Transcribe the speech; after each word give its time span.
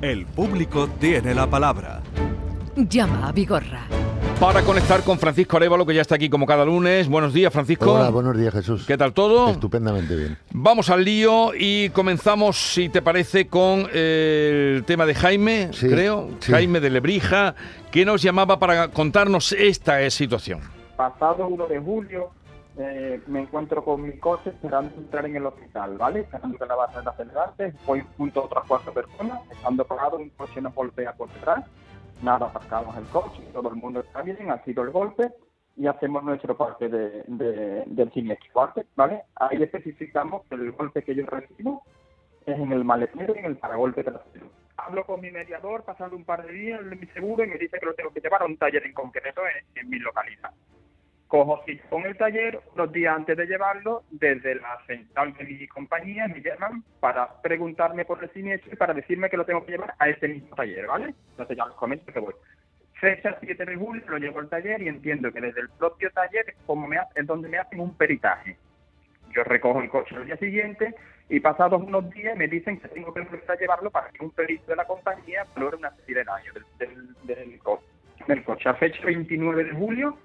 El 0.00 0.26
público 0.26 0.88
tiene 1.00 1.34
la 1.34 1.48
palabra. 1.48 2.00
Llama 2.76 3.28
a 3.28 3.32
Vigorra. 3.32 3.82
Para 4.38 4.62
conectar 4.62 5.02
con 5.02 5.18
Francisco 5.18 5.56
Arevalo, 5.56 5.84
que 5.84 5.92
ya 5.94 6.02
está 6.02 6.14
aquí 6.14 6.30
como 6.30 6.46
cada 6.46 6.64
lunes. 6.64 7.08
Buenos 7.08 7.34
días, 7.34 7.52
Francisco. 7.52 7.94
Hola, 7.94 8.10
buenos 8.10 8.38
días, 8.38 8.54
Jesús. 8.54 8.84
¿Qué 8.86 8.96
tal 8.96 9.12
todo? 9.12 9.50
Estupendamente 9.50 10.14
bien. 10.14 10.38
Vamos 10.52 10.88
al 10.90 11.04
lío 11.04 11.50
y 11.58 11.90
comenzamos, 11.90 12.56
si 12.56 12.88
te 12.88 13.02
parece, 13.02 13.48
con 13.48 13.88
eh, 13.92 14.74
el 14.76 14.84
tema 14.84 15.04
de 15.06 15.16
Jaime, 15.16 15.70
Sí, 15.72 15.88
creo, 15.88 16.30
sí. 16.38 16.52
Jaime 16.52 16.78
de 16.78 16.90
Lebrija, 16.90 17.56
que 17.90 18.04
nos 18.04 18.22
llamaba 18.22 18.60
para 18.60 18.88
contarnos 18.88 19.50
esta 19.52 20.00
eh, 20.02 20.10
situación. 20.12 20.60
pasado 20.96 21.48
1 21.48 21.66
de 21.66 21.80
julio 21.80 22.30
eh, 22.78 23.20
me 23.26 23.40
encuentro 23.40 23.84
con 23.84 24.02
mi 24.02 24.18
coche 24.18 24.50
esperando 24.50 24.94
entrar 24.96 25.26
en 25.26 25.36
el 25.36 25.46
hospital, 25.46 25.98
¿vale? 25.98 26.20
Esperando 26.20 26.56
que 26.58 26.66
la 26.66 26.74
base 26.76 27.00
de 27.00 27.08
acelerantes, 27.10 27.74
voy 27.86 28.04
junto 28.16 28.40
a 28.40 28.44
otras 28.44 28.64
cuatro 28.68 28.92
personas, 28.92 29.40
estando 29.50 29.84
parado, 29.84 30.16
un 30.16 30.30
coche 30.30 30.60
nos 30.60 30.74
golpea 30.74 31.12
por 31.14 31.28
detrás, 31.32 31.64
nada, 32.22 32.46
aparcamos 32.46 32.96
el 32.96 33.04
coche, 33.06 33.42
todo 33.52 33.68
el 33.70 33.76
mundo 33.76 34.00
está 34.00 34.22
bien, 34.22 34.50
ha 34.50 34.62
sido 34.64 34.82
el 34.84 34.90
golpe 34.90 35.32
y 35.76 35.86
hacemos 35.86 36.24
nuestro 36.24 36.56
parte 36.56 36.88
de, 36.88 37.22
de- 37.26 37.84
del 37.86 38.12
siniestro 38.12 38.72
¿vale? 38.96 39.22
Ahí 39.36 39.62
especificamos 39.62 40.44
que 40.48 40.54
el 40.56 40.72
golpe 40.72 41.02
que 41.02 41.14
yo 41.14 41.24
recibo 41.26 41.82
es 42.46 42.58
en 42.58 42.72
el 42.72 42.84
maletero 42.84 43.34
y 43.34 43.38
en 43.38 43.44
el 43.44 43.56
paragolpe 43.58 44.02
trasero. 44.02 44.46
Hablo 44.76 45.04
con 45.04 45.20
mi 45.20 45.30
mediador, 45.30 45.84
pasando 45.84 46.16
un 46.16 46.24
par 46.24 46.46
de 46.46 46.52
días 46.52 46.80
en 46.80 46.98
mi 46.98 47.06
seguro 47.08 47.44
y 47.44 47.48
me 47.48 47.58
dice 47.58 47.78
que 47.78 47.86
lo 47.86 47.94
tengo 47.94 48.10
que 48.10 48.20
llevar 48.20 48.42
a 48.42 48.46
un 48.46 48.56
taller 48.56 48.84
en 48.86 48.92
concreto 48.94 49.42
en, 49.42 49.80
en 49.80 49.90
mi 49.90 49.98
localidad. 49.98 50.50
Cojo 51.28 51.62
cita 51.66 51.84
con 51.90 52.04
el 52.06 52.16
taller, 52.16 52.58
unos 52.74 52.90
días 52.90 53.14
antes 53.14 53.36
de 53.36 53.46
llevarlo, 53.46 54.02
desde 54.10 54.54
la 54.54 54.78
central 54.86 55.34
de 55.34 55.44
mi 55.44 55.66
compañía 55.68 56.26
me 56.26 56.40
llaman 56.40 56.82
para 57.00 57.40
preguntarme 57.42 58.06
por 58.06 58.22
el 58.24 58.30
siniestro 58.32 58.72
y 58.72 58.76
para 58.76 58.94
decirme 58.94 59.28
que 59.28 59.36
lo 59.36 59.44
tengo 59.44 59.64
que 59.64 59.72
llevar 59.72 59.92
a 59.98 60.08
ese 60.08 60.26
mismo 60.26 60.56
taller, 60.56 60.86
¿vale? 60.86 61.14
Entonces 61.32 61.56
ya 61.56 61.66
les 61.66 61.74
comento 61.74 62.10
que 62.10 62.18
voy. 62.18 62.34
Fecha 62.94 63.36
7 63.40 63.64
de 63.66 63.76
julio, 63.76 64.02
lo 64.08 64.16
llevo 64.18 64.40
al 64.40 64.48
taller 64.48 64.80
y 64.82 64.88
entiendo 64.88 65.30
que 65.30 65.40
desde 65.42 65.60
el 65.60 65.68
propio 65.68 66.10
taller 66.12 66.48
es, 66.48 66.56
como 66.66 66.88
me 66.88 66.96
ha- 66.96 67.08
es 67.14 67.26
donde 67.26 67.48
me 67.48 67.58
hacen 67.58 67.78
un 67.80 67.94
peritaje. 67.94 68.56
Yo 69.34 69.44
recojo 69.44 69.82
el 69.82 69.90
coche 69.90 70.16
el 70.16 70.24
día 70.24 70.36
siguiente 70.38 70.94
y 71.28 71.40
pasados 71.40 71.82
unos 71.82 72.08
días 72.10 72.36
me 72.38 72.48
dicen 72.48 72.80
que 72.80 72.88
tengo 72.88 73.12
que 73.12 73.20
volver 73.20 73.44
a 73.50 73.54
llevarlo 73.56 73.90
para 73.90 74.08
que 74.08 74.24
un 74.24 74.30
perito 74.30 74.64
de 74.70 74.76
la 74.76 74.86
compañía 74.86 75.44
valore 75.54 75.76
una 75.76 75.90
serie 75.96 76.16
de 76.16 76.24
daños 76.24 76.54
del, 76.54 76.64
del, 76.78 77.14
del 77.24 77.60
del 78.26 78.42
coche. 78.44 78.68
A 78.68 78.74
fecha 78.74 79.04
29 79.04 79.64
de 79.64 79.70
julio 79.72 80.18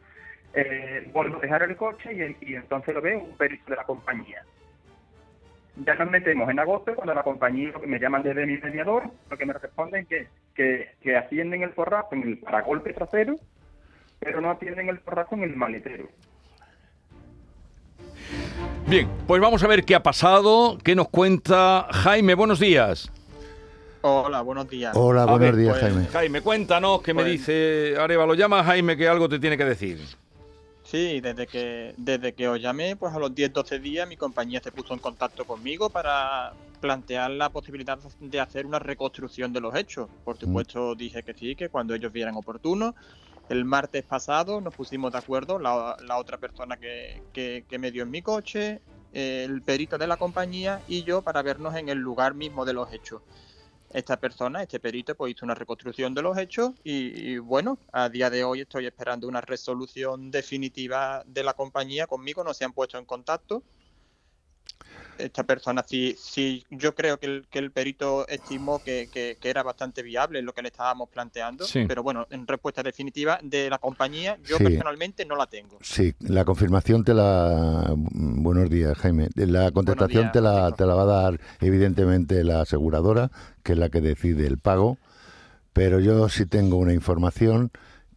eh, 0.54 1.09
vuelvo 1.14 1.38
a 1.38 1.42
dejar 1.42 1.64
el 1.64 1.76
coche 1.76 2.38
y, 2.42 2.56
entonces 2.56 2.94
lo 2.94 3.02
veo 3.02 3.20
un 3.20 3.38
perito 3.38 3.70
de 3.70 3.76
la 3.76 3.84
compañía. 3.84 4.44
Ya 5.76 5.95
nos 5.95 6.12
metemos 6.12 6.50
en 6.50 6.60
agosto 6.60 6.94
cuando 6.95 7.16
la 7.16 7.23
compañía 7.23 7.72
lo 7.72 7.82
que 7.82 7.88
me 7.88 8.00
llaman 8.00 8.22
desde 8.22 8.45
mi 8.45 8.58
mediador, 8.58 9.10
lo 9.30 9.38
que 9.38 9.45
me 9.45 9.54
responden 9.54 10.06
que, 10.06 10.28
que, 10.54 10.92
que 11.02 11.18
atienden 11.18 11.64
el 11.64 11.72
forrazo 11.72 12.10
en 12.12 12.23
el 12.23 12.38
paragolpe 12.38 12.94
trasero, 12.94 13.36
pero 14.20 14.40
no 14.40 14.52
atienden 14.52 14.90
el 14.90 15.00
forrazo 15.00 15.34
en 15.36 15.44
el 15.44 15.56
maletero. 15.56 16.08
Bien, 18.88 19.08
pues 19.26 19.42
vamos 19.42 19.64
a 19.64 19.67
ver 19.67 19.84
qué 19.84 19.95
ha 19.95 20.04
pasado, 20.04 20.78
qué 20.84 20.94
nos 20.95 21.10
cuenta 21.10 21.88
Jaime. 21.90 22.36
Buenos 22.36 22.60
días. 22.60 23.12
Hola, 24.02 24.42
buenos 24.42 24.70
días. 24.70 24.95
Hola, 24.95 25.23
buenos 25.26 25.40
ver, 25.40 25.56
días, 25.56 25.78
pues, 25.80 25.94
Jaime. 25.94 26.08
Jaime, 26.10 26.42
cuéntanos 26.42 27.02
qué 27.02 27.14
me 27.14 27.23
Pues- 27.23 27.32
dice 27.32 27.95
Arevalo. 27.98 28.36
Llama 28.36 28.60
a 28.60 28.64
Jaime 28.66 28.98
que 28.98 29.08
algo 29.08 29.30
te 29.30 29.40
tiene 29.40 29.58
que 29.58 29.66
decir. 29.66 30.00
Sí, 30.94 31.22
desde 31.22 31.47
que, 31.47 31.95
desde 31.97 32.33
que 32.36 32.47
os 32.47 32.61
llamé, 32.61 32.95
pues 32.95 33.16
a 33.16 33.17
los 33.17 33.31
10-12 33.31 33.81
días 33.81 34.08
mi 34.08 34.16
compañía 34.16 34.61
se 34.63 34.72
puso 34.72 34.94
en 34.94 34.99
contacto 34.99 35.44
conmigo 35.44 35.89
para 35.89 36.53
plantear 36.81 37.31
la 37.31 37.49
posibilidad 37.49 37.97
de 38.19 38.39
hacer 38.39 38.67
una 38.67 38.77
reconstrucción 38.77 39.52
de 39.52 39.59
los 39.59 39.73
hechos. 39.73 40.08
Por 40.23 40.38
supuesto 40.38 40.94
dije 40.94 41.23
que 41.23 41.33
sí, 41.33 41.55
que 41.55 41.69
cuando 41.69 41.95
ellos 41.95 42.11
vieran 42.11 42.36
oportuno. 42.36 42.93
El 43.49 43.65
martes 43.65 44.03
pasado 44.03 44.61
nos 44.61 44.76
pusimos 44.76 45.11
de 45.11 45.17
acuerdo, 45.17 45.58
la, 45.58 45.98
la 46.05 46.17
otra 46.20 46.37
persona 46.37 46.77
que, 46.77 47.23
que, 47.33 47.65
que 47.67 47.80
me 47.80 47.89
dio 47.89 48.03
en 48.03 48.11
mi 48.11 48.21
coche, 48.21 48.80
el 49.14 49.64
perito 49.64 49.98
de 49.98 50.05
la 50.05 50.17
compañía 50.17 50.80
y 50.87 51.02
yo 51.02 51.23
para 51.23 51.42
vernos 51.42 51.76
en 51.76 51.89
el 51.89 51.98
lugar 51.98 52.36
mismo 52.36 52.65
de 52.65 52.73
los 52.73 52.93
hechos. 52.93 53.23
Esta 53.93 54.17
persona, 54.17 54.64
este 54.64 54.80
perito, 54.80 55.15
pues 55.15 55.33
hizo 55.33 55.45
una 55.45 55.55
reconstrucción 55.55 56.14
de 56.14 56.21
los 56.21 56.37
hechos 56.37 56.71
y, 56.83 57.31
y, 57.33 57.37
bueno, 57.37 57.77
a 57.92 58.09
día 58.09 58.30
de 58.30 58.43
hoy 58.43 58.61
estoy 58.61 58.87
esperando 58.87 59.27
una 59.27 59.42
resolución 59.42 60.31
definitiva 60.31 61.23
de 61.26 61.43
la 61.43 61.54
compañía. 61.54 62.08
Conmigo 62.08 62.43
no 62.43 62.53
se 62.53 62.65
han 62.65 62.73
puesto 62.73 62.98
en 62.98 63.05
contacto. 63.05 63.64
Esta 65.16 65.44
persona 65.44 65.86
sí, 65.88 66.16
sí 66.18 66.66
yo 66.72 66.96
creo 66.96 67.20
que 67.20 67.28
el, 67.28 67.46
que 67.48 67.60
el 67.60 67.70
perito 67.72 68.28
estimó 68.28 68.84
que, 68.84 69.10
que, 69.14 69.38
que, 69.40 69.50
era 69.50 69.62
bastante 69.62 70.02
viable 70.02 70.42
lo 70.42 70.54
que 70.54 70.64
le 70.64 70.70
estábamos 70.70 71.08
planteando, 71.10 71.66
Sí. 71.66 71.86
pero 71.88 72.02
bueno, 72.02 72.26
en 72.32 72.48
respuesta 72.48 72.82
definitiva 72.82 73.40
de 73.44 73.70
la 73.70 73.78
compañía, 73.78 74.40
yo 74.44 74.58
Sí. 74.58 74.64
personalmente 74.64 75.24
no 75.24 75.36
la 75.36 75.46
tengo. 75.46 75.78
Sí, 75.82 76.16
la 76.20 76.44
confirmación 76.46 77.04
te 77.04 77.14
la... 77.14 77.94
Buenos 77.96 78.72
días, 78.72 78.98
Jaime. 78.98 79.30
La 79.36 79.72
contestación 79.72 80.24
días, 80.24 80.32
te, 80.34 80.42
la, 80.42 80.72
te 80.72 80.86
la 80.86 80.95
va 80.95 81.04
a 81.04 81.22
dar 81.24 81.40
evidentemente 81.62 82.44
la 82.44 82.62
aseguradora, 82.62 83.30
que 83.62 83.74
es 83.74 83.78
la 83.78 83.90
que 83.90 84.02
decide 84.02 84.48
el 84.48 84.58
pago, 84.58 84.98
pero 85.74 86.00
yo 86.00 86.28
sí 86.28 86.48
tengo 86.48 86.78
una 86.78 86.94
información 86.94 87.70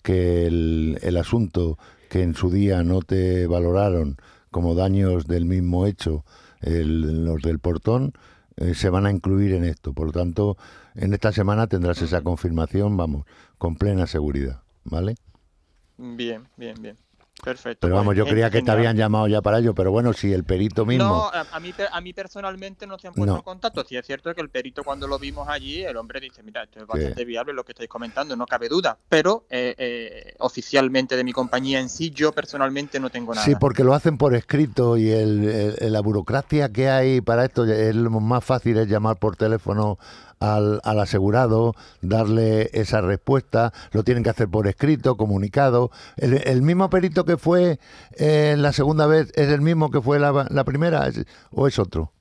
que 0.03 0.47
el, 0.47 0.99
el 1.03 1.17
asunto 1.19 1.79
que 2.09 2.23
en 2.23 2.35
su 2.35 2.51
día 2.51 2.83
no 2.83 3.03
te 3.03 3.47
valoraron 3.47 4.17
como 4.51 4.75
daños 4.75 5.27
del 5.27 5.45
mismo 5.45 5.87
hecho, 5.87 6.25
el- 6.61 7.25
los 7.25 7.43
del 7.43 7.59
portón, 7.59 8.13
eh, 8.57 8.75
se 8.75 8.89
van 8.91 9.07
a 9.07 9.11
incluir 9.11 9.53
en 9.53 9.65
esto. 9.65 9.93
Por 9.93 10.07
lo 10.07 10.13
tanto, 10.13 10.57
en 10.95 11.13
esta 11.13 11.33
semana 11.33 11.67
tendrás 11.67 12.01
esa 12.03 12.23
confirmación, 12.23 12.97
vamos, 12.97 13.27
con 13.59 13.77
plena 13.77 14.07
seguridad, 14.07 14.63
¿vale? 14.85 15.17
Bien, 15.99 16.49
bien, 16.57 16.75
bien. 16.81 16.97
Perfecto. 17.43 17.87
Pero 17.87 17.97
vamos, 17.97 18.17
yo 18.17 18.25
creía 18.27 18.51
que 18.51 18.63
te 18.63 18.71
habían 18.71 18.97
llamado 18.97 19.29
ya 19.29 19.41
para 19.43 19.59
ello, 19.59 19.75
pero 19.75 19.93
bueno, 19.93 20.13
si 20.13 20.33
el 20.33 20.43
perito 20.45 20.85
mismo... 20.87 21.05
No, 21.05 21.31
a, 21.31 21.61
mí, 21.61 21.73
a 21.93 22.01
mí 22.01 22.13
personalmente 22.13 22.87
no 22.87 22.99
se 22.99 23.09
han 23.09 23.15
puesto 23.15 23.33
No. 23.35 23.39
en 23.39 23.43
contacto. 23.45 23.85
Sí 23.85 23.97
es 23.97 24.05
cierto 24.07 24.35
que 24.35 24.41
el 24.41 24.49
perito 24.49 24.83
cuando 24.83 25.07
lo 25.07 25.19
vimos 25.19 25.47
allí, 25.49 25.83
el 25.85 25.97
hombre 25.97 26.19
dice, 26.19 26.43
mira, 26.43 26.65
esto 26.65 26.81
es 26.81 26.87
bastante 26.87 27.25
viable 27.25 27.53
lo 27.53 27.63
que 27.65 27.73
estáis 27.73 27.89
comentando, 27.91 28.35
no 28.37 28.47
cabe 28.47 28.69
duda. 28.69 28.99
Pero 29.09 29.45
eh, 29.51 29.75
eh, 29.79 30.35
oficialmente 30.39 31.17
de 31.17 31.25
mi 31.25 31.33
compañía 31.33 31.79
en 31.79 31.89
sí, 31.89 32.11
yo 32.11 32.33
personalmente 32.33 32.99
no 32.99 33.11
tengo 33.11 33.35
nada. 33.35 33.45
Sí, 33.47 33.55
porque 33.61 33.85
lo 33.85 33.95
hacen 33.95 34.17
por 34.19 34.35
escrito 34.35 34.97
y 34.97 35.11
el, 35.11 35.77
el- 35.79 35.93
la 35.93 36.01
burocracia 36.01 36.73
que 36.73 36.89
hay 36.89 37.21
para 37.21 37.45
esto 37.45 37.65
es 37.65 37.95
lo 37.95 38.11
más 38.11 38.43
fácil 38.45 38.77
es 38.79 38.89
llamar 38.89 39.19
por 39.19 39.37
teléfono 39.37 39.99
al, 40.41 40.81
al 40.85 41.01
asegurado, 41.01 41.75
darle 42.03 42.71
esa 42.73 43.01
respuesta, 43.01 43.73
lo 43.93 44.03
tienen 44.05 44.23
que 44.23 44.31
hacer 44.31 44.49
por 44.49 44.67
escrito, 44.67 45.17
comunicado. 45.17 45.91
El, 46.17 46.35
el 46.47 46.63
mismo 46.63 46.91
perito 46.91 47.25
que 47.25 47.37
fue 47.37 47.79
eh, 48.19 48.55
la 48.59 48.73
segunda 48.73 49.07
vez 49.07 49.33
es 49.35 49.49
el 49.49 49.61
mismo 49.61 49.91
que 49.91 50.01
fue 50.01 50.19
la, 50.19 50.47
la 50.51 50.65
primera 50.65 51.07
¿Es- 51.09 51.25
o 51.51 51.67
es 51.67 51.79
otro. 51.79 52.13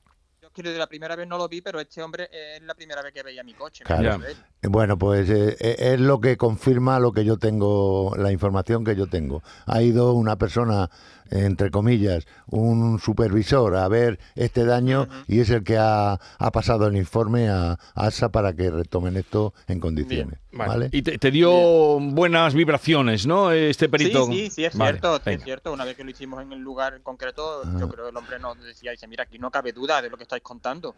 Yo 0.42 0.50
quiero 0.52 0.72
de 0.72 0.78
la 0.80 0.88
primera 0.88 1.16
vez 1.18 1.28
no 1.28 1.38
lo 1.38 1.50
vi, 1.50 1.60
pero 1.62 1.82
este 1.82 2.02
hombre 2.02 2.30
es 2.32 2.62
la 2.64 2.74
primera 2.76 3.02
vez 3.02 3.12
que 3.14 3.22
veía 3.24 3.44
mi 3.44 3.54
coche. 3.54 3.84
Claro. 3.84 4.24
él. 4.26 4.38
Bueno, 4.70 4.98
pues 4.98 5.30
eh, 5.30 5.58
eh, 5.60 5.76
es 5.94 6.00
lo 6.00 6.22
que 6.22 6.38
confirma 6.38 7.00
lo 7.00 7.12
que 7.12 7.26
yo 7.26 7.38
tengo, 7.38 8.14
la 8.18 8.32
información 8.32 8.86
que 8.86 8.96
yo 8.96 9.08
tengo. 9.08 9.44
Ha 9.66 9.82
ido 9.82 10.14
una 10.14 10.38
persona, 10.38 10.90
entre 11.32 11.72
comillas, 11.72 12.26
un 12.48 13.00
supervisor 13.00 13.76
a 13.76 13.88
ver 13.88 14.20
este 14.36 14.66
daño 14.66 15.08
y 15.28 15.40
es 15.40 15.50
el 15.50 15.64
que 15.64 15.78
ha, 15.78 16.14
ha 16.38 16.52
pasado 16.52 16.88
el 16.88 16.96
informe 16.98 17.50
a, 17.50 17.72
a 17.72 17.78
ASA 17.96 18.30
para 18.30 18.54
que 18.54 18.70
retomen 18.70 19.18
esto 19.18 19.54
en 19.68 19.80
condiciones. 19.80 20.40
Vale. 20.52 20.70
¿vale? 20.70 20.90
Y 20.94 21.02
te, 21.02 21.18
te 21.18 21.32
dio 21.32 21.52
buenas 22.00 22.54
vibraciones, 22.54 23.26
¿no? 23.28 23.52
Este 23.52 23.90
perito. 23.90 24.26
Sí, 24.28 24.46
sí, 24.46 24.50
sí, 24.52 24.66
es 24.66 24.78
Vale, 24.78 24.92
cierto, 25.00 25.18
sí 25.24 25.30
es 25.32 25.44
cierto. 25.44 25.74
Una 25.74 25.84
vez 25.84 25.98
que 25.98 26.04
lo 26.04 26.12
hicimos 26.12 26.42
en 26.42 26.54
el 26.54 26.60
lugar 26.60 26.94
en 26.94 27.02
concreto, 27.02 27.62
Ah. 27.66 27.78
yo 27.80 27.90
creo 27.90 28.06
que 28.06 28.12
el 28.12 28.18
hombre 28.18 28.40
nos 28.40 28.62
decía, 28.64 28.92
dice, 28.92 29.08
mira, 29.08 29.24
aquí 29.24 29.38
no 29.40 29.52
cabe 29.52 29.72
duda 29.74 30.02
de 30.02 30.10
lo 30.10 30.18
que 30.18 30.24
estáis 30.24 30.42
contando. 30.44 30.96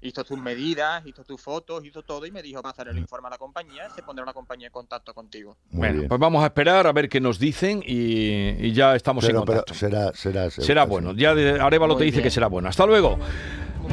Hizo 0.00 0.24
sus 0.24 0.38
medidas, 0.38 1.04
hizo 1.06 1.24
tus 1.24 1.40
fotos, 1.40 1.84
hizo 1.84 2.02
todo 2.02 2.24
y 2.26 2.30
me 2.30 2.42
dijo, 2.42 2.62
pasar 2.62 2.88
el 2.88 2.98
informe 2.98 3.26
a 3.28 3.30
la 3.32 3.38
compañía, 3.38 3.90
se 3.90 4.02
pondrá 4.02 4.24
la 4.24 4.32
compañía 4.32 4.68
en 4.68 4.72
contacto 4.72 5.12
contigo. 5.12 5.56
Muy 5.70 5.78
Bueno, 5.80 5.94
bien. 6.00 6.08
pues 6.08 6.20
vamos 6.20 6.42
a 6.42 6.46
esperar 6.46 6.86
a 6.86 6.92
ver 6.92 7.08
qué 7.08 7.20
nos 7.20 7.38
dicen 7.38 7.82
y, 7.84 8.50
y 8.66 8.72
ya 8.72 8.94
estamos 8.96 9.24
pero, 9.26 9.40
en 9.40 9.44
pero 9.44 9.63
será, 9.72 10.12
será, 10.14 10.50
será 10.50 10.84
bueno. 10.84 11.12
Ya 11.14 11.34
de 11.34 11.60
Arevalo 11.60 11.94
Muy 11.94 12.00
te 12.00 12.04
dice 12.04 12.16
bien. 12.18 12.24
que 12.24 12.30
será 12.30 12.48
bueno. 12.48 12.68
Hasta 12.68 12.84
luego. 12.86 13.18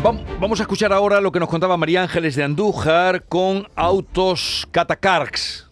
Vam- 0.03 0.23
Vamos 0.39 0.59
a 0.59 0.63
escuchar 0.63 0.93
ahora 0.93 1.19
lo 1.21 1.31
que 1.31 1.39
nos 1.39 1.49
contaba 1.49 1.75
María 1.77 2.01
Ángeles 2.03 2.35
de 2.35 2.43
Andújar 2.43 3.23
con 3.23 3.67
Autos 3.75 4.67
Catacarx. 4.71 5.67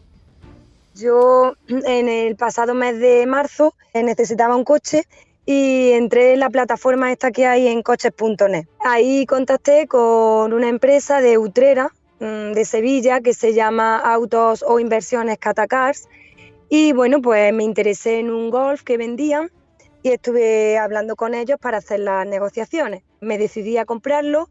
Yo 0.96 1.54
en 1.70 2.10
el 2.10 2.36
pasado 2.36 2.74
mes 2.74 3.00
de 3.00 3.26
marzo 3.26 3.74
eh, 3.94 4.04
necesitaba 4.04 4.56
un 4.56 4.66
coche 4.66 5.04
y 5.46 5.92
entré 5.94 6.34
en 6.34 6.42
la 6.42 6.50
plataforma 6.50 7.12
esta 7.12 7.32
que 7.32 7.46
hay 7.48 7.68
en 7.68 7.82
coches.net. 7.82 8.66
Ahí 8.86 9.26
contacté 9.26 9.88
con 9.88 10.52
una 10.54 10.68
empresa 10.68 11.22
de 11.22 11.38
Utrera, 11.38 11.90
mm, 12.20 12.52
de 12.52 12.66
Sevilla, 12.66 13.22
que 13.22 13.34
se 13.34 13.54
llama 13.54 13.98
Autos 13.98 14.64
o 14.68 14.80
Inversiones 14.80 15.38
Catacars. 15.40 16.10
Y 16.70 16.92
bueno, 16.92 17.22
pues 17.22 17.54
me 17.54 17.64
interesé 17.64 18.20
en 18.20 18.30
un 18.30 18.50
Golf 18.52 18.84
que 18.84 18.98
vendían 18.98 19.50
y 20.04 20.12
estuve 20.12 20.78
hablando 20.78 21.16
con 21.16 21.34
ellos 21.34 21.58
para 21.60 21.78
hacer 21.78 22.02
las 22.02 22.26
negociaciones. 22.26 23.04
Me 23.20 23.38
decidí 23.38 23.78
a 23.78 23.86
comprarlo 23.86 24.50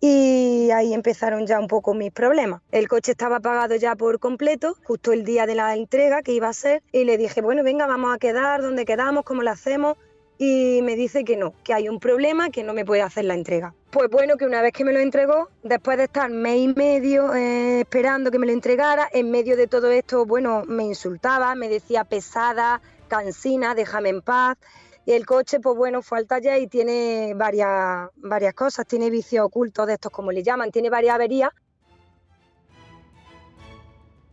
y 0.00 0.70
ahí 0.70 0.94
empezaron 0.94 1.46
ya 1.46 1.60
un 1.60 1.68
poco 1.68 1.94
mis 1.94 2.10
problemas. 2.10 2.62
El 2.72 2.88
coche 2.88 3.12
estaba 3.12 3.40
pagado 3.40 3.76
ya 3.76 3.94
por 3.94 4.18
completo, 4.18 4.76
justo 4.84 5.12
el 5.12 5.24
día 5.24 5.46
de 5.46 5.54
la 5.54 5.76
entrega 5.76 6.22
que 6.22 6.32
iba 6.32 6.48
a 6.48 6.52
ser, 6.54 6.82
y 6.90 7.04
le 7.04 7.18
dije, 7.18 7.42
bueno, 7.42 7.62
venga, 7.62 7.86
vamos 7.86 8.14
a 8.14 8.18
quedar, 8.18 8.62
¿dónde 8.62 8.84
quedamos? 8.84 9.24
¿Cómo 9.24 9.42
lo 9.42 9.50
hacemos? 9.50 9.96
Y 10.38 10.80
me 10.82 10.96
dice 10.96 11.22
que 11.22 11.36
no, 11.36 11.52
que 11.62 11.74
hay 11.74 11.90
un 11.90 12.00
problema, 12.00 12.48
que 12.48 12.64
no 12.64 12.72
me 12.72 12.86
puede 12.86 13.02
hacer 13.02 13.26
la 13.26 13.34
entrega. 13.34 13.74
Pues 13.90 14.08
bueno, 14.08 14.38
que 14.38 14.46
una 14.46 14.62
vez 14.62 14.72
que 14.72 14.86
me 14.86 14.92
lo 14.94 15.00
entregó, 15.00 15.50
después 15.62 15.98
de 15.98 16.04
estar 16.04 16.30
mes 16.30 16.60
y 16.60 16.68
medio 16.68 17.34
eh, 17.34 17.80
esperando 17.80 18.30
que 18.30 18.38
me 18.38 18.46
lo 18.46 18.52
entregara, 18.52 19.06
en 19.12 19.30
medio 19.30 19.54
de 19.54 19.66
todo 19.66 19.90
esto, 19.90 20.24
bueno, 20.24 20.62
me 20.66 20.84
insultaba, 20.84 21.54
me 21.54 21.68
decía 21.68 22.04
pesada, 22.04 22.80
cansina, 23.10 23.74
déjame 23.74 24.08
en 24.08 24.22
paz. 24.22 24.56
Y 25.04 25.12
el 25.12 25.26
coche, 25.26 25.60
pues 25.60 25.76
bueno, 25.76 26.00
fue 26.00 26.18
al 26.18 26.26
taller 26.26 26.62
y 26.62 26.66
tiene 26.66 27.34
varias, 27.34 28.08
varias 28.16 28.54
cosas, 28.54 28.86
tiene 28.86 29.10
vicios 29.10 29.44
ocultos 29.44 29.86
de 29.86 29.94
estos, 29.94 30.10
como 30.12 30.32
le 30.32 30.42
llaman, 30.42 30.70
tiene 30.70 30.88
varias 30.88 31.16
averías. 31.16 31.50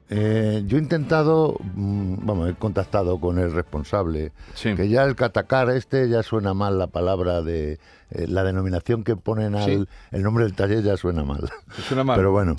Eh, 0.10 0.64
yo 0.66 0.78
he 0.78 0.82
intentado, 0.82 1.58
mm, 1.76 2.26
vamos, 2.26 2.50
he 2.50 2.54
contactado 2.54 3.20
con 3.20 3.40
el 3.40 3.52
responsable, 3.52 4.32
Sí. 4.54 4.74
que 4.74 4.88
ya 4.88 5.04
el 5.04 5.18
catacar 5.18 5.70
este 5.70 6.08
ya 6.08 6.24
suena 6.24 6.54
mal 6.54 6.80
la 6.80 6.88
palabra 6.88 7.42
de 7.42 7.74
eh, 8.12 8.26
la 8.26 8.46
denominación 8.46 9.04
que 9.04 9.18
ponen 9.18 9.56
al 9.56 9.66
Sí. 9.66 9.86
el 10.12 10.24
nombre 10.24 10.46
del 10.46 10.54
taller 10.54 10.82
ya 10.82 10.96
suena 10.96 11.26
mal. 11.26 11.50
Suena 11.90 12.06
mal. 12.06 12.16
Pero 12.16 12.32
bueno, 12.32 12.56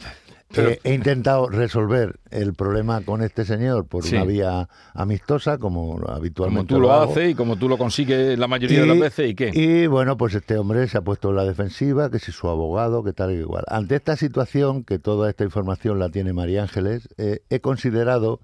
Pero- 0.54 0.70
eh, 0.70 0.80
he 0.84 0.94
intentado 0.94 1.48
resolver 1.50 2.18
el 2.30 2.54
problema 2.54 3.02
con 3.02 3.22
este 3.22 3.44
señor 3.44 3.86
por 3.86 4.02
Sí. 4.04 4.14
una 4.16 4.24
vía 4.24 4.68
amistosa, 4.94 5.58
como 5.58 5.98
como 5.98 6.08
habitualmente 6.10 6.74
tú 6.74 6.80
lo 6.80 6.92
hago. 6.92 7.12
haces 7.12 7.30
y 7.30 7.34
como 7.34 7.56
tú 7.56 7.68
lo 7.68 7.76
consigues 7.76 8.38
la 8.38 8.48
mayoría 8.48 8.80
de 8.80 8.86
las 8.86 8.98
veces, 8.98 9.30
¿y 9.30 9.34
qué? 9.34 9.50
Y 9.52 9.86
bueno, 9.86 10.16
pues 10.16 10.34
este 10.34 10.56
hombre 10.56 10.88
se 10.88 10.96
ha 10.98 11.02
puesto 11.02 11.28
en 11.30 11.36
la 11.36 11.44
defensiva, 11.44 12.10
que 12.10 12.18
si 12.18 12.32
su 12.32 12.48
abogado, 12.48 13.04
que 13.04 13.12
tal 13.12 13.32
y 13.32 13.34
igual. 13.40 13.64
Ante 13.68 13.96
esta 13.96 14.16
situación, 14.16 14.84
que 14.84 14.98
toda 14.98 15.28
esta 15.28 15.44
información 15.44 15.98
la 15.98 16.08
tiene 16.08 16.32
María 16.32 16.62
Ángeles, 16.62 17.08
eh, 17.18 17.40
he 17.50 17.60
considerado 17.60 18.40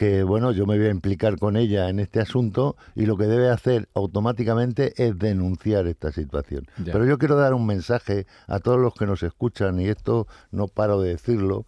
que, 0.00 0.22
bueno, 0.22 0.50
yo 0.52 0.64
me 0.64 0.78
voy 0.78 0.86
a 0.86 0.90
implicar 0.90 1.38
con 1.38 1.58
ella 1.58 1.90
en 1.90 2.00
este 2.00 2.20
asunto 2.20 2.74
y 2.94 3.04
lo 3.04 3.18
que 3.18 3.26
debe 3.26 3.50
hacer 3.50 3.90
automáticamente 3.92 4.94
es 4.96 5.18
denunciar 5.18 5.86
esta 5.86 6.10
situación. 6.10 6.66
Ya. 6.82 6.94
Pero 6.94 7.04
yo 7.04 7.18
quiero 7.18 7.36
dar 7.36 7.52
un 7.52 7.66
mensaje 7.66 8.26
a 8.46 8.60
todos 8.60 8.78
los 8.80 8.94
que 8.94 9.04
nos 9.04 9.22
escuchan, 9.22 9.78
y 9.78 9.88
esto 9.88 10.26
no 10.52 10.68
paro 10.68 11.02
de 11.02 11.10
decirlo, 11.10 11.66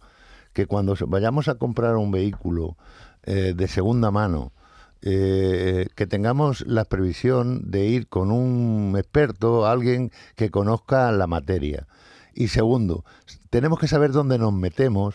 que 0.51 0.65
cuando 0.65 0.95
vayamos 1.05 1.47
a 1.47 1.59
comprar 1.59 1.95
un 1.95 2.09
vehículo 2.09 2.75
eh, 3.21 3.53
de 3.55 3.67
segunda 3.67 4.09
mano, 4.09 4.51
eh, 5.03 5.85
que 5.93 6.07
tengamos 6.07 6.65
la 6.65 6.85
previsión 6.85 7.69
de 7.69 7.85
ir 7.85 8.07
con 8.07 8.31
un 8.31 8.95
experto, 8.97 9.67
alguien 9.67 10.11
que 10.35 10.49
conozca 10.49 11.11
la 11.11 11.27
materia. 11.27 11.85
Y 12.33 12.47
segundo, 12.47 13.05
tenemos 13.51 13.77
que 13.77 13.87
saber 13.87 14.11
dónde 14.11 14.39
nos 14.39 14.53
metemos 14.53 15.13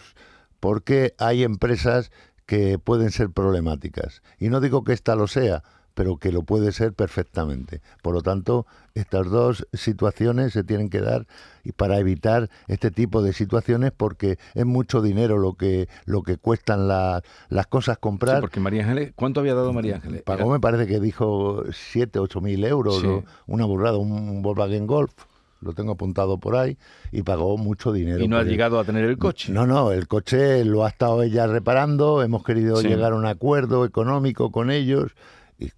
porque 0.60 1.14
hay 1.18 1.44
empresas 1.44 2.10
que 2.48 2.78
pueden 2.78 3.10
ser 3.10 3.28
problemáticas. 3.28 4.22
Y 4.40 4.48
no 4.48 4.60
digo 4.60 4.82
que 4.82 4.94
esta 4.94 5.14
lo 5.14 5.26
sea, 5.26 5.62
pero 5.92 6.16
que 6.16 6.32
lo 6.32 6.44
puede 6.44 6.72
ser 6.72 6.94
perfectamente. 6.94 7.82
Por 8.02 8.14
lo 8.14 8.22
tanto, 8.22 8.66
estas 8.94 9.28
dos 9.28 9.66
situaciones 9.74 10.54
se 10.54 10.64
tienen 10.64 10.88
que 10.88 11.00
dar 11.02 11.26
y 11.62 11.72
para 11.72 11.98
evitar 11.98 12.48
este 12.66 12.90
tipo 12.90 13.20
de 13.20 13.34
situaciones 13.34 13.92
porque 13.94 14.38
es 14.54 14.64
mucho 14.64 15.02
dinero 15.02 15.36
lo 15.36 15.54
que 15.54 15.88
lo 16.06 16.22
que 16.22 16.38
cuestan 16.38 16.88
la- 16.88 17.22
las 17.50 17.66
cosas 17.66 17.96
Sí, 17.96 18.00
comprar. 18.00 18.40
porque 18.40 18.60
María 18.60 18.84
Ángeles, 18.84 19.12
¿cuánto 19.14 19.40
había 19.40 19.54
dado 19.54 19.74
María 19.74 19.96
Ángeles? 19.96 20.22
Pagó, 20.22 20.50
me 20.50 20.60
parece 20.60 20.86
que 20.86 21.00
dijo 21.00 21.64
7, 21.72 22.18
8 22.18 22.40
mil 22.40 22.64
euros, 22.64 23.00
Sí. 23.02 23.24
una 23.46 23.66
burrada, 23.66 23.98
un 23.98 24.40
Volkswagen 24.40 24.86
Golf, 24.86 25.12
lo 25.60 25.72
tengo 25.72 25.92
apuntado 25.92 26.38
por 26.38 26.56
ahí, 26.56 26.76
y 27.12 27.22
pagó 27.22 27.56
mucho 27.58 27.92
dinero. 27.92 28.22
y 28.22 28.28
no 28.28 28.36
ha 28.38 28.44
llegado 28.44 28.78
a 28.78 28.84
tener 28.84 29.04
el 29.04 29.18
coche. 29.18 29.52
No, 29.52 29.66
no, 29.66 29.92
el 29.92 30.06
coche 30.06 30.64
lo 30.64 30.84
ha 30.84 30.88
estado 30.88 31.22
ella 31.22 31.46
reparando, 31.46 32.22
hemos 32.22 32.44
querido 32.44 32.76
Sí. 32.76 32.88
llegar 32.88 33.12
a 33.12 33.16
un 33.16 33.26
acuerdo 33.26 33.84
económico 33.84 34.50
con 34.52 34.70
ellos, 34.70 35.12
y, 35.58 35.70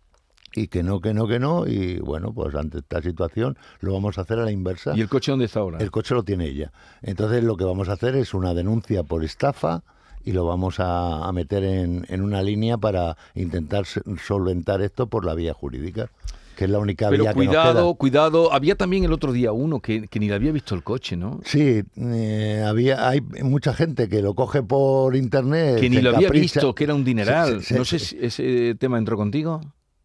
y 0.55 0.69
que 0.69 0.83
no, 0.83 1.01
que 1.01 1.15
no, 1.15 1.27
que 1.27 1.39
no, 1.39 1.67
y 1.67 1.99
bueno, 1.99 2.33
pues 2.35 2.55
ante 2.55 2.79
esta 2.79 3.01
situación 3.01 3.57
lo 3.81 3.93
vamos 3.95 4.19
a 4.19 4.23
hacer 4.23 4.39
a 4.39 4.45
la 4.45 4.51
inversa. 4.51 4.93
¿Y 4.95 5.01
el 5.01 5.09
coche 5.09 5.33
dónde 5.33 5.47
está 5.47 5.61
ahora? 5.61 5.79
El 5.79 5.91
coche 5.91 6.15
lo 6.15 6.23
tiene 6.25 6.47
ella. 6.47 6.73
Entonces 7.03 7.43
lo 7.43 7.57
que 7.57 7.65
vamos 7.65 7.89
a 7.89 7.93
hacer 7.93 8.17
es 8.17 8.35
una 8.35 8.53
denuncia 8.55 9.03
por 9.03 9.25
estafa 9.25 9.83
y 10.23 10.33
lo 10.33 10.45
vamos 10.45 10.79
a, 10.81 11.25
a 11.27 11.33
meter 11.33 11.65
en, 11.65 12.05
en 12.11 12.21
una 12.21 12.43
línea 12.43 12.77
para 12.77 13.17
intentar 13.35 13.85
solventar 13.87 14.83
esto 14.83 15.07
por 15.07 15.25
la 15.25 15.35
vía 15.35 15.55
jurídica, 15.55 16.11
que 16.57 16.65
es 16.65 16.71
la 16.71 16.79
única 16.79 17.09
Pero 17.09 17.25
vía 17.25 17.33
que 17.33 17.39
nos 17.39 17.47
cuidado, 17.47 17.87
queda. 17.89 17.95
cuidado. 17.99 18.53
Había 18.53 18.75
también 18.75 19.05
el 19.05 19.13
otro 19.13 19.33
día 19.33 19.53
uno 19.53 19.81
que, 19.81 20.09
que 20.09 20.21
ni 20.21 20.29
le 20.29 20.35
había 20.35 20.53
visto 20.53 20.75
el 20.75 20.83
coche, 20.83 21.17
¿no? 21.17 21.41
Sí, 21.45 21.83
eh, 21.97 22.65
había, 22.67 23.09
hay 23.09 23.21
mucha 23.21 23.73
gente 23.75 24.09
que 24.09 24.21
lo 24.23 24.35
coge 24.35 24.63
por 24.63 25.17
internet. 25.17 25.81
Que 25.81 25.89
ni 25.91 26.01
lo 26.01 26.15
había 26.15 26.29
visto, 26.29 26.75
que 26.75 26.85
era 26.85 26.95
un 26.95 27.05
dineral. 27.05 27.63
No 27.71 27.85
sé 27.85 27.99
si 27.99 28.19
ese 28.21 28.75
tema 28.79 28.99
entró 28.99 29.17
contigo. 29.17 29.61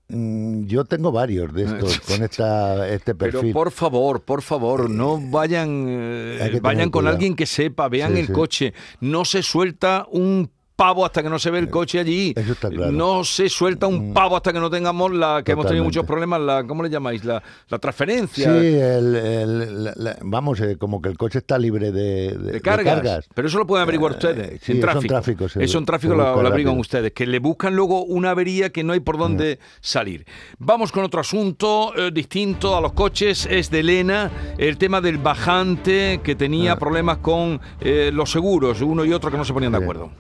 Mm, 0.07 0.65
Yo 0.68 0.86
tengo 0.86 1.12
varios 1.12 1.51
de 1.51 1.63
estos 1.63 2.00
con 2.07 2.21
esta, 2.24 2.88
este 2.89 3.15
Pero 3.15 3.39
perfil. 3.39 3.53
por 3.53 3.71
favor, 3.71 4.21
por 4.21 4.44
favor, 4.44 4.88
no 4.89 5.19
vayan, 5.19 5.86
eh, 5.89 6.59
vayan 6.62 6.91
con 6.91 7.01
cuidado. 7.01 7.15
alguien 7.15 7.36
que 7.36 7.48
sepa, 7.48 7.89
vean 7.89 8.13
Sí, 8.13 8.19
el 8.19 8.27
sí. 8.27 8.31
coche. 8.33 8.74
No 9.01 9.25
se 9.25 9.41
suelta 9.41 10.06
un 10.12 10.51
pavo 10.75 11.06
hasta 11.06 11.24
que 11.24 11.30
no 11.30 11.39
se 11.39 11.50
ve 11.51 11.60
el 11.60 11.69
coche 11.69 12.00
allí. 12.00 12.33
Eso 12.36 12.51
está 12.54 12.69
claro. 12.69 12.92
Mm. 12.92 12.98
No 12.98 13.24
se 13.24 13.48
suelta 13.50 13.88
un 13.88 14.13
pavo 14.13 14.36
hasta 14.36 14.51
que 14.51 14.60
no 14.60 14.69
tengamos 14.69 15.12
la 15.13 15.42
que 15.44 15.54
hemos 15.54 15.66
tenido 15.66 15.83
muchos 15.83 16.06
problemas, 16.06 16.42
la 16.42 16.63
¿cómo 16.66 16.83
le 16.83 16.89
llamáis? 16.89 17.24
La, 17.24 17.36
la 17.69 17.77
Sí, 17.77 17.81
transferencia 17.81 18.50
el- 18.57 19.16
el- 19.16 19.83
la- 19.83 19.94
la- 19.95 20.18
vamos, 20.22 20.60
eh, 20.62 20.77
como 20.77 21.01
que 21.01 21.10
el 21.10 21.18
coche 21.18 21.39
está 21.39 21.57
libre 21.57 21.92
de, 21.92 22.31
de- 22.33 22.38
de 22.38 22.51
de 22.54 22.62
cargas. 22.62 23.25
Pero 23.33 23.48
eso 23.48 23.57
lo 23.57 23.66
pueden 23.68 23.83
averiguar 23.83 24.12
Eh, 24.12 24.16
ustedes. 24.16 24.62
sí, 24.63 24.74
en 24.74 24.81
tráfico. 24.81 25.07
tráfico 25.13 25.50
se- 25.50 25.63
eso 25.63 25.77
en 25.77 25.86
tráfico 25.86 26.13
lo, 26.16 26.25
averiguan 26.25 26.77
ustedes. 26.80 27.12
Que 27.13 27.25
le 27.25 27.39
buscan 27.39 27.75
luego 27.75 28.04
una 28.04 28.31
avería 28.31 28.72
que 28.72 28.83
no 28.83 28.94
hay 28.94 29.00
por 29.00 29.18
dónde 29.18 29.60
salir. 29.81 30.25
Vamos 30.60 30.92
con 30.92 31.04
otro 31.04 31.22
asunto 31.22 31.94
eh, 31.95 32.12
distinto 32.13 32.75
a 32.75 32.81
los 32.81 32.94
coches. 32.94 33.48
Es 33.50 33.69
de 33.72 33.80
Elena. 33.80 34.31
El 34.57 34.77
tema 34.77 35.00
del 35.01 35.18
bajante 35.19 36.19
que 36.24 36.36
tenía 36.36 36.74
Ah. 36.74 36.75
problemas 36.77 37.18
con 37.19 37.62
eh, 37.80 38.12
los 38.13 38.31
seguros. 38.31 38.81
Uno 38.81 39.06
y 39.06 39.13
otro 39.13 39.31
que 39.31 39.38
no 39.38 39.45
se 39.45 39.54
ponían 39.54 39.72
de 39.72 39.77
Sí. 39.80 39.83
acuerdo. 39.83 40.12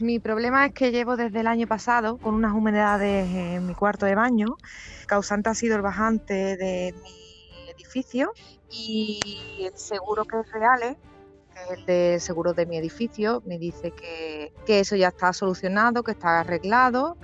Mi 0.00 0.18
problema 0.18 0.66
es 0.66 0.72
que 0.72 0.90
llevo 0.90 1.16
desde 1.16 1.40
el 1.40 1.46
año 1.46 1.66
pasado 1.66 2.18
con 2.18 2.34
unas 2.34 2.52
humedades 2.52 3.26
en 3.34 3.66
mi 3.66 3.74
cuarto 3.74 4.04
de 4.04 4.14
baño. 4.14 4.56
Causante 5.06 5.48
ha 5.48 5.54
sido 5.54 5.76
el 5.76 5.82
bajante 5.82 6.56
de 6.56 6.94
mi 7.02 7.70
edificio 7.70 8.32
y 8.70 9.64
el 9.64 9.76
seguro 9.76 10.24
que 10.24 10.40
es 10.40 10.52
real, 10.52 10.98
que 11.54 11.62
es 11.62 11.78
el 11.78 11.86
de 11.86 12.20
seguro 12.20 12.52
de 12.52 12.66
mi 12.66 12.76
edificio, 12.76 13.42
me 13.46 13.58
dice 13.58 13.92
que, 13.92 14.52
que 14.66 14.80
eso 14.80 14.96
ya 14.96 15.08
está 15.08 15.32
solucionado, 15.32 16.02
que 16.02 16.12
está 16.12 16.40
arreglado 16.40 17.16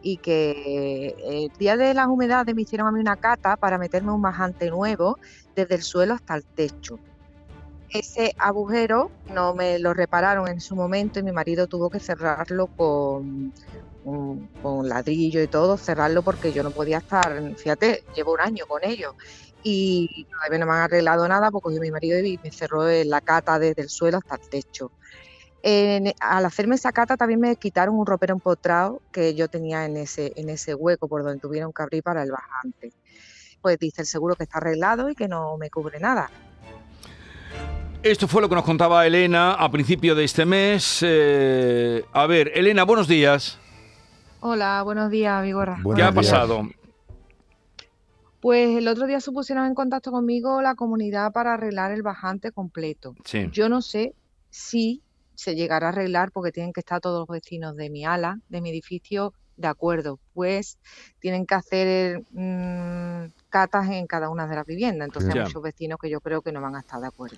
y 0.00 0.18
que 0.18 1.16
el 1.24 1.58
día 1.58 1.76
de 1.76 1.94
las 1.94 2.06
humedades 2.06 2.54
me 2.54 2.62
hicieron 2.62 2.86
a 2.86 2.92
mí 2.92 3.00
una 3.00 3.16
cata 3.16 3.56
para 3.56 3.76
meterme 3.76 4.12
un 4.12 4.22
bajante 4.22 4.70
nuevo 4.70 5.18
desde 5.56 5.74
el 5.74 5.82
suelo 5.82 6.14
hasta 6.14 6.36
el 6.36 6.44
techo 6.44 6.98
ese 7.90 8.32
agujero 8.38 9.12
no 9.26 9.54
me 9.54 9.78
lo 9.78 9.94
repararon 9.94 10.48
en 10.48 10.60
su 10.60 10.76
momento 10.76 11.18
y 11.20 11.22
mi 11.22 11.32
marido 11.32 11.66
tuvo 11.68 11.90
que 11.90 12.00
cerrarlo 12.00 12.68
con, 12.68 13.52
un- 14.02 14.50
ladrillo 14.88 15.42
y 15.42 15.48
todo, 15.48 15.76
cerrarlo 15.78 16.22
porque 16.22 16.52
yo 16.52 16.62
no 16.62 16.72
podía 16.72 16.98
estar, 16.98 17.32
fíjate, 17.56 18.04
llevo 18.14 18.32
un 18.34 18.40
año 18.40 18.64
con 18.66 18.80
ellos 18.84 19.12
y 19.62 20.26
todavía 20.30 20.58
no 20.60 20.66
me 20.66 20.72
han 20.72 20.82
arreglado 20.84 21.28
nada 21.28 21.50
porque 21.50 21.78
mi 21.80 21.90
marido 21.90 22.18
y 22.20 22.38
me 22.42 22.50
cerró 22.52 22.84
la 23.04 23.20
cata 23.20 23.58
desde 23.58 23.82
el 23.82 23.90
suelo 23.90 24.18
hasta 24.18 24.36
el 24.36 24.48
techo. 24.48 24.92
Al 26.20 26.44
hacerme 26.46 26.76
esa 26.76 26.92
cata 26.92 27.16
también 27.16 27.40
me 27.40 27.56
quitaron 27.56 27.96
un 27.98 28.06
ropero 28.06 28.34
empotrado 28.34 29.02
que 29.12 29.34
yo 29.34 29.48
tenía 29.48 29.84
en 29.84 29.96
ese, 29.96 30.32
en 30.36 30.48
ese 30.48 30.74
hueco 30.74 31.08
por 31.08 31.22
donde 31.24 31.40
tuvieron 31.40 31.72
que 31.72 31.82
abrir 31.82 32.02
para 32.02 32.22
el 32.22 32.30
bajante. 32.30 32.92
Pues 33.62 33.78
dice 33.78 34.02
el 34.02 34.06
seguro 34.08 34.36
que 34.36 34.44
está 34.44 34.58
arreglado 34.58 35.10
y 35.10 35.14
que 35.14 35.28
no 35.28 35.56
me 35.58 35.70
cubre 35.70 36.00
nada. 36.00 36.32
Esto 38.02 38.26
fue 38.28 38.40
lo 38.40 38.48
que 38.48 38.54
nos 38.54 38.64
contaba 38.64 39.06
Elena 39.06 39.52
a 39.52 39.70
principio 39.70 40.14
de 40.14 40.24
este 40.24 40.46
mes. 40.46 41.00
Eh, 41.02 42.02
a 42.12 42.26
ver, 42.26 42.50
Elena, 42.54 42.84
buenos 42.84 43.06
días. 43.08 43.58
Hola, 44.40 44.82
buenos 44.82 45.10
días, 45.10 45.42
Vigorra. 45.42 45.76
¿Qué 45.76 45.82
Buenos 45.82 46.06
ha 46.06 46.10
días. 46.10 46.14
pasado? 46.14 46.68
Pues 48.40 48.78
el 48.78 48.88
otro 48.88 49.06
día 49.06 49.20
se 49.20 49.30
pusieron 49.32 49.66
en 49.66 49.74
contacto 49.74 50.10
conmigo 50.10 50.62
la 50.62 50.74
comunidad 50.76 51.30
para 51.32 51.52
arreglar 51.54 51.92
el 51.92 52.02
bajante 52.02 52.52
completo. 52.52 53.14
Sí. 53.26 53.50
Yo 53.52 53.68
no 53.68 53.82
sé 53.82 54.14
si 54.48 55.02
se 55.34 55.54
llegará 55.54 55.88
a 55.88 55.90
arreglar 55.90 56.32
porque 56.32 56.52
tienen 56.52 56.72
que 56.72 56.80
estar 56.80 57.02
todos 57.02 57.18
los 57.20 57.28
vecinos 57.28 57.76
de 57.76 57.90
mi 57.90 58.06
ala, 58.06 58.38
de 58.48 58.62
mi 58.62 58.70
edificio, 58.70 59.34
de 59.58 59.68
acuerdo. 59.68 60.18
Pues 60.32 60.78
tienen 61.18 61.44
que 61.44 61.54
hacer 61.54 62.22
mm, 62.32 63.26
catas 63.50 63.90
en 63.90 64.06
cada 64.06 64.30
una 64.30 64.46
de 64.46 64.56
las 64.56 64.64
viviendas. 64.64 65.08
Entonces 65.08 65.34
Ya. 65.34 65.42
hay 65.42 65.46
muchos 65.46 65.62
vecinos 65.62 65.98
que 66.00 66.08
yo 66.08 66.22
creo 66.22 66.40
que 66.40 66.50
no 66.50 66.62
van 66.62 66.76
a 66.76 66.80
estar 66.80 66.98
de 66.98 67.08
acuerdo. 67.08 67.36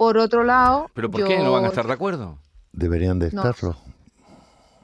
Por 0.00 0.16
otro 0.16 0.44
lado, 0.44 0.86
¿Pero 0.94 1.10
por 1.10 1.26
qué 1.26 1.36
no 1.40 1.52
van 1.52 1.66
a 1.66 1.68
estar 1.68 1.86
de 1.86 1.92
acuerdo? 1.92 2.38
Deberían 2.72 3.18
de 3.18 3.30
No. 3.32 3.42
estarlo. 3.44 3.76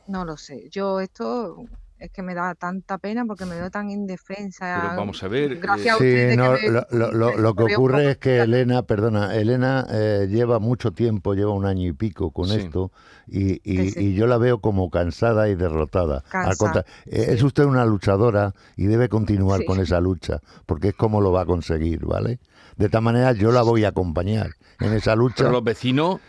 No 0.08 0.26
lo 0.26 0.36
sé. 0.36 0.68
Yo 0.70 1.00
esto 1.00 1.64
es 1.98 2.10
que 2.10 2.20
me 2.20 2.34
da 2.34 2.54
tanta 2.54 2.98
pena 2.98 3.24
porque 3.24 3.46
me 3.46 3.56
veo 3.58 3.70
tan 3.70 3.88
indefensa. 3.88 4.78
Pero 4.82 4.96
vamos 4.98 5.22
a 5.22 5.28
ver. 5.28 5.56
Gracias 5.58 5.94
a 5.94 5.98
Sí, 5.98 6.04
ustedes 6.04 6.36
no, 6.36 6.54
que 6.56 6.66
me- 6.66 6.70
lo, 6.70 6.86
lo- 6.90 7.12
lo- 7.12 7.36
lo 7.38 7.54
que 7.54 7.62
ocurre 7.74 8.10
es 8.10 8.18
que 8.18 8.40
Elena, 8.42 8.82
perdona, 8.82 9.34
Elena 9.34 9.86
eh, 9.90 10.26
lleva 10.30 10.58
mucho 10.58 10.90
tiempo, 10.92 11.32
lleva 11.32 11.52
un 11.54 11.64
año 11.64 11.88
y 11.88 11.92
pico 11.94 12.30
con 12.30 12.50
Sí. 12.50 12.56
esto 12.58 12.92
y, 13.26 13.62
y- 13.64 13.88
sí. 13.92 14.08
y 14.10 14.14
yo 14.14 14.26
la 14.26 14.36
veo 14.36 14.58
como 14.60 14.90
cansada 14.90 15.48
y 15.48 15.54
derrotada. 15.54 16.24
Cansada, 16.28 16.84
eh, 17.06 17.24
sí. 17.24 17.30
Es 17.30 17.42
usted 17.42 17.64
una 17.64 17.86
luchadora 17.86 18.52
y 18.76 18.84
debe 18.84 19.08
continuar 19.08 19.60
Sí. 19.60 19.64
con 19.64 19.80
esa 19.80 19.98
lucha, 19.98 20.40
porque 20.66 20.88
es 20.88 20.94
como 20.94 21.22
lo 21.22 21.32
va 21.32 21.40
a 21.40 21.46
conseguir, 21.46 22.04
¿vale? 22.04 22.38
De 22.76 22.90
tal 22.90 23.00
manera 23.00 23.32
yo 23.32 23.50
la 23.50 23.62
voy 23.62 23.84
a 23.84 23.88
acompañar 23.88 24.50
en 24.80 24.92
esa 24.92 25.14
lucha. 25.16 25.36
Pero 25.38 25.50
los 25.52 25.64
vecinos, 25.64 26.20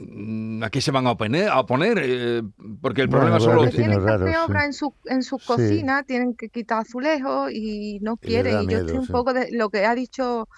mm, 0.00 0.62
¿a 0.62 0.70
qué 0.70 0.80
se 0.80 0.90
van 0.90 1.06
a 1.06 1.12
oponer? 1.12 1.48
A 1.48 1.60
oponer? 1.60 1.98
Eh, 2.02 2.42
porque 2.80 3.02
el 3.02 3.08
Bueno, 3.08 3.26
problema 3.26 3.54
los 3.54 3.64
vecinos 3.66 3.70
tienen 3.74 3.98
que 3.98 4.04
raros, 4.04 4.22
hacer 4.28 4.34
sí. 4.34 4.40
obra 4.50 4.64
en 4.64 4.72
su, 4.72 4.94
en 5.04 5.22
sus 5.22 5.40
Sí. 5.42 5.46
cocinas, 5.46 6.06
tienen 6.06 6.34
que 6.36 6.48
quitar 6.48 6.80
azulejos 6.80 7.50
y 7.52 7.98
no 8.00 8.16
quieren. 8.16 8.62
Y 8.62 8.66
yo 8.72 8.78
estoy 8.78 8.98
un 8.98 9.06
sí. 9.06 9.12
poco 9.12 9.32
de 9.32 9.48
lo 9.52 9.70
que 9.70 9.84
ha 9.86 9.94
dicho 9.94 10.48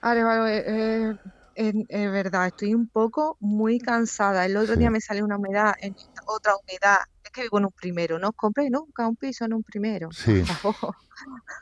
Arevalo, 0.00 0.46
eh, 0.46 0.64
eh, 0.66 1.14
es, 1.54 1.74
es 1.88 2.12
verdad, 2.12 2.46
estoy 2.48 2.74
un 2.74 2.86
poco 2.88 3.36
muy 3.40 3.78
cansada. 3.78 4.44
El 4.44 4.56
otro 4.56 4.74
Sí. 4.74 4.80
día 4.80 4.90
me 4.90 5.00
salió 5.00 5.24
una 5.24 5.36
humedad, 5.38 5.74
en 5.80 5.96
otra 6.26 6.52
humedad. 6.56 6.98
Es 7.24 7.30
que 7.30 7.42
vivo 7.42 7.58
en 7.58 7.64
un 7.64 7.72
primero, 7.72 8.18
no 8.18 8.28
os 8.28 8.34
compréis 8.36 8.70
nunca 8.70 9.08
un 9.08 9.16
piso 9.16 9.44
en 9.46 9.54
un 9.54 9.62
primero. 9.62 10.10
Sí. 10.12 10.42
por 10.62 10.74
favor. 10.74 10.94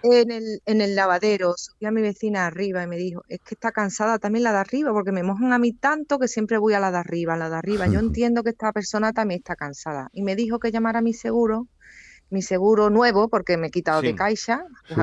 En 0.04 0.32
el, 0.32 0.60
en 0.66 0.82
el 0.82 0.96
lavadero, 0.96 1.54
subí 1.56 1.86
a 1.86 1.92
mi 1.92 2.02
vecina 2.02 2.46
arriba 2.46 2.84
y 2.84 2.88
me 2.88 2.98
dijo, 2.98 3.22
es 3.30 3.40
que 3.40 3.56
está 3.56 3.72
cansada 3.72 4.20
también 4.20 4.44
la 4.44 4.52
de 4.52 4.58
arriba, 4.60 4.92
porque 4.92 5.14
me 5.14 5.24
mojan 5.24 5.54
a 5.54 5.60
mí 5.60 5.72
tanto 5.74 6.20
que 6.20 6.28
siempre 6.28 6.58
voy 6.58 6.74
a 6.74 6.80
la 6.82 6.92
de 6.92 6.98
arriba, 6.98 7.36
a 7.36 7.38
la 7.38 7.50
de 7.50 7.56
arriba. 7.56 7.88
Yo 7.88 8.00
entiendo 8.12 8.44
que 8.44 8.50
esta 8.50 8.74
persona 8.74 9.14
también 9.14 9.40
está 9.40 9.56
cansada. 9.56 10.10
Y 10.12 10.24
me 10.24 10.36
dijo 10.36 10.60
que 10.60 10.72
llamara 10.72 11.00
a 11.00 11.02
mi 11.02 11.14
seguro, 11.14 11.68
mi 12.30 12.42
seguro 12.42 12.90
nuevo, 12.90 13.30
porque 13.30 13.58
me 13.58 13.68
he 13.68 13.72
quitado 13.72 14.02
Sí. 14.02 14.08
de 14.08 14.16
caixa, 14.16 14.64
Sí. 14.90 14.96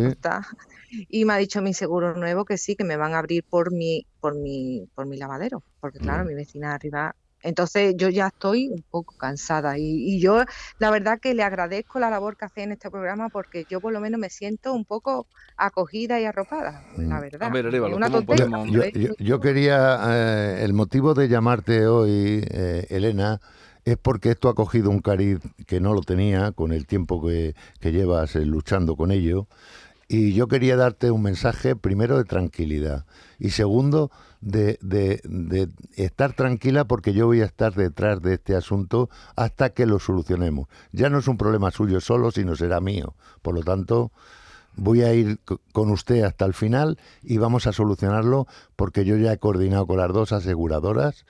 Y 1.08 1.24
me 1.24 1.32
ha 1.34 1.36
dicho 1.36 1.62
mi 1.62 1.72
seguro 1.72 2.14
nuevo 2.16 2.44
que 2.44 2.58
sí, 2.58 2.76
que 2.76 2.84
me 2.84 2.96
van 2.96 3.14
a 3.14 3.18
abrir 3.20 3.44
por 3.48 3.72
mi, 3.72 4.06
por 4.20 4.34
mi, 4.36 4.86
por 4.94 5.06
mi 5.06 5.16
lavadero, 5.16 5.62
porque 5.80 6.00
claro, 6.00 6.24
Mm. 6.24 6.28
mi 6.28 6.34
vecina 6.34 6.74
arriba. 6.74 7.14
Entonces 7.42 7.94
yo 7.96 8.08
ya 8.08 8.28
estoy 8.28 8.68
un 8.68 8.84
poco 8.90 9.14
cansada 9.16 9.78
y, 9.78 9.82
y 9.82 10.20
yo 10.20 10.44
la 10.78 10.90
verdad 10.90 11.18
que 11.20 11.34
le 11.34 11.42
agradezco 11.42 11.98
la 11.98 12.10
labor 12.10 12.36
que 12.36 12.44
hace 12.46 12.62
en 12.62 12.72
este 12.72 12.90
programa 12.90 13.28
porque 13.30 13.64
yo 13.68 13.80
por 13.80 13.92
lo 13.92 14.00
menos 14.00 14.20
me 14.20 14.30
siento 14.30 14.72
un 14.72 14.84
poco 14.84 15.26
acogida 15.56 16.20
y 16.20 16.24
arropada, 16.24 16.84
la 16.96 17.18
Mm. 17.18 17.20
verdad. 17.20 17.48
A 17.48 17.50
ver, 17.52 17.66
Arévalo, 17.66 17.92
Es 17.92 17.96
una 17.96 18.06
¿cómo 18.08 18.18
tontería, 18.24 18.46
podemos- 18.46 18.92
Yo, 18.94 19.14
yo 19.18 19.40
quería, 19.40 20.00
eh, 20.08 20.64
el 20.64 20.72
motivo 20.72 21.14
de 21.14 21.28
llamarte 21.28 21.86
hoy, 21.86 22.44
eh, 22.50 22.86
Elena, 22.90 23.40
es 23.84 23.96
porque 23.96 24.30
esto 24.30 24.48
ha 24.48 24.54
cogido 24.54 24.90
un 24.90 25.00
cariz 25.00 25.38
que 25.66 25.80
no 25.80 25.94
lo 25.94 26.02
tenía 26.02 26.52
con 26.52 26.72
el 26.72 26.86
tiempo 26.86 27.24
que, 27.26 27.54
que 27.80 27.92
llevas 27.92 28.36
eh, 28.36 28.44
luchando 28.44 28.96
con 28.96 29.10
ello. 29.10 29.46
Y 30.08 30.34
yo 30.34 30.48
quería 30.48 30.76
darte 30.76 31.10
un 31.10 31.22
mensaje, 31.22 31.76
primero, 31.76 32.18
de 32.18 32.24
tranquilidad. 32.24 33.06
Y 33.38 33.50
segundo, 33.50 34.10
de, 34.40 34.78
de- 34.80 35.68
estar 35.96 36.32
tranquila 36.32 36.84
porque 36.86 37.12
yo 37.12 37.26
voy 37.26 37.42
a 37.42 37.44
estar 37.46 37.74
detrás 37.74 38.22
de 38.22 38.34
este 38.34 38.54
asunto 38.56 39.10
hasta 39.36 39.70
que 39.70 39.86
lo 39.86 39.98
solucionemos. 39.98 40.68
Ya 40.92 41.10
no 41.10 41.18
es 41.18 41.28
un 41.28 41.36
problema 41.36 41.70
suyo 41.70 42.00
solo, 42.00 42.30
sino 42.30 42.56
será 42.56 42.80
mío. 42.80 43.14
Por 43.42 43.54
lo 43.54 43.62
tanto, 43.62 44.12
voy 44.76 45.02
a 45.02 45.12
ir 45.14 45.38
co- 45.44 45.60
con 45.72 45.90
usted 45.90 46.22
hasta 46.22 46.44
el 46.46 46.54
final 46.54 46.98
y 47.22 47.38
vamos 47.38 47.66
a 47.66 47.72
solucionarlo 47.72 48.46
porque 48.76 49.04
yo 49.04 49.16
ya 49.16 49.32
he 49.32 49.38
coordinado 49.38 49.86
con 49.86 49.98
las 49.98 50.12
dos 50.12 50.32
aseguradoras 50.32 51.24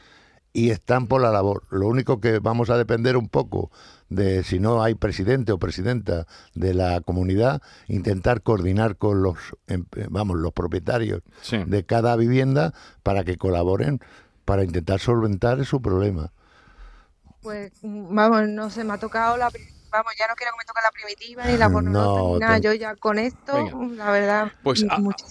y 0.53 0.71
están 0.71 1.07
por 1.07 1.21
la 1.23 1.31
labor. 1.31 1.63
Lo 1.71 1.87
único 1.87 2.21
que 2.21 2.39
vamos 2.41 2.71
a 2.71 2.77
depender 2.77 3.17
un 3.17 3.29
poco 3.29 3.71
de 4.09 4.43
si 4.43 4.59
no 4.59 4.83
hay 4.83 4.95
presidente 4.95 5.53
o 5.53 5.59
presidenta 5.59 6.27
de 6.55 6.75
la 6.75 7.01
comunidad, 7.01 7.63
intentar 7.87 8.43
coordinar 8.43 8.97
con 8.97 9.23
los 9.23 9.37
em- 9.69 9.85
vamos, 10.09 10.39
los 10.39 10.53
propietarios 10.53 11.23
Sí. 11.43 11.59
de 11.65 11.85
cada 11.85 12.17
vivienda 12.17 12.75
para 13.05 13.23
que 13.25 13.37
colaboren 13.37 14.01
para 14.45 14.65
intentar 14.65 14.99
solventar 14.99 15.65
su 15.65 15.81
problema. 15.81 16.33
Pues 17.41 17.73
vamos, 17.83 18.49
no 18.49 18.69
sé, 18.71 18.83
me 18.85 18.95
ha 18.95 18.99
tocado 18.99 19.37
la 19.37 19.49
vamos, 19.91 20.13
ya 20.19 20.27
no 20.29 20.35
quiero 20.35 20.53
que 20.53 20.59
me 20.59 20.65
toque 20.65 20.81
la 20.83 20.91
primitiva 20.91 21.45
ni 21.47 21.57
la 21.57 21.69
No, 21.69 22.39
nada. 22.39 22.55
ten- 22.55 22.63
Yo 22.63 22.73
ya 22.75 22.95
con 22.97 23.19
esto, 23.19 23.53
Venga. 23.55 24.05
la 24.05 24.11
verdad, 24.11 24.53
Pues 24.63 24.85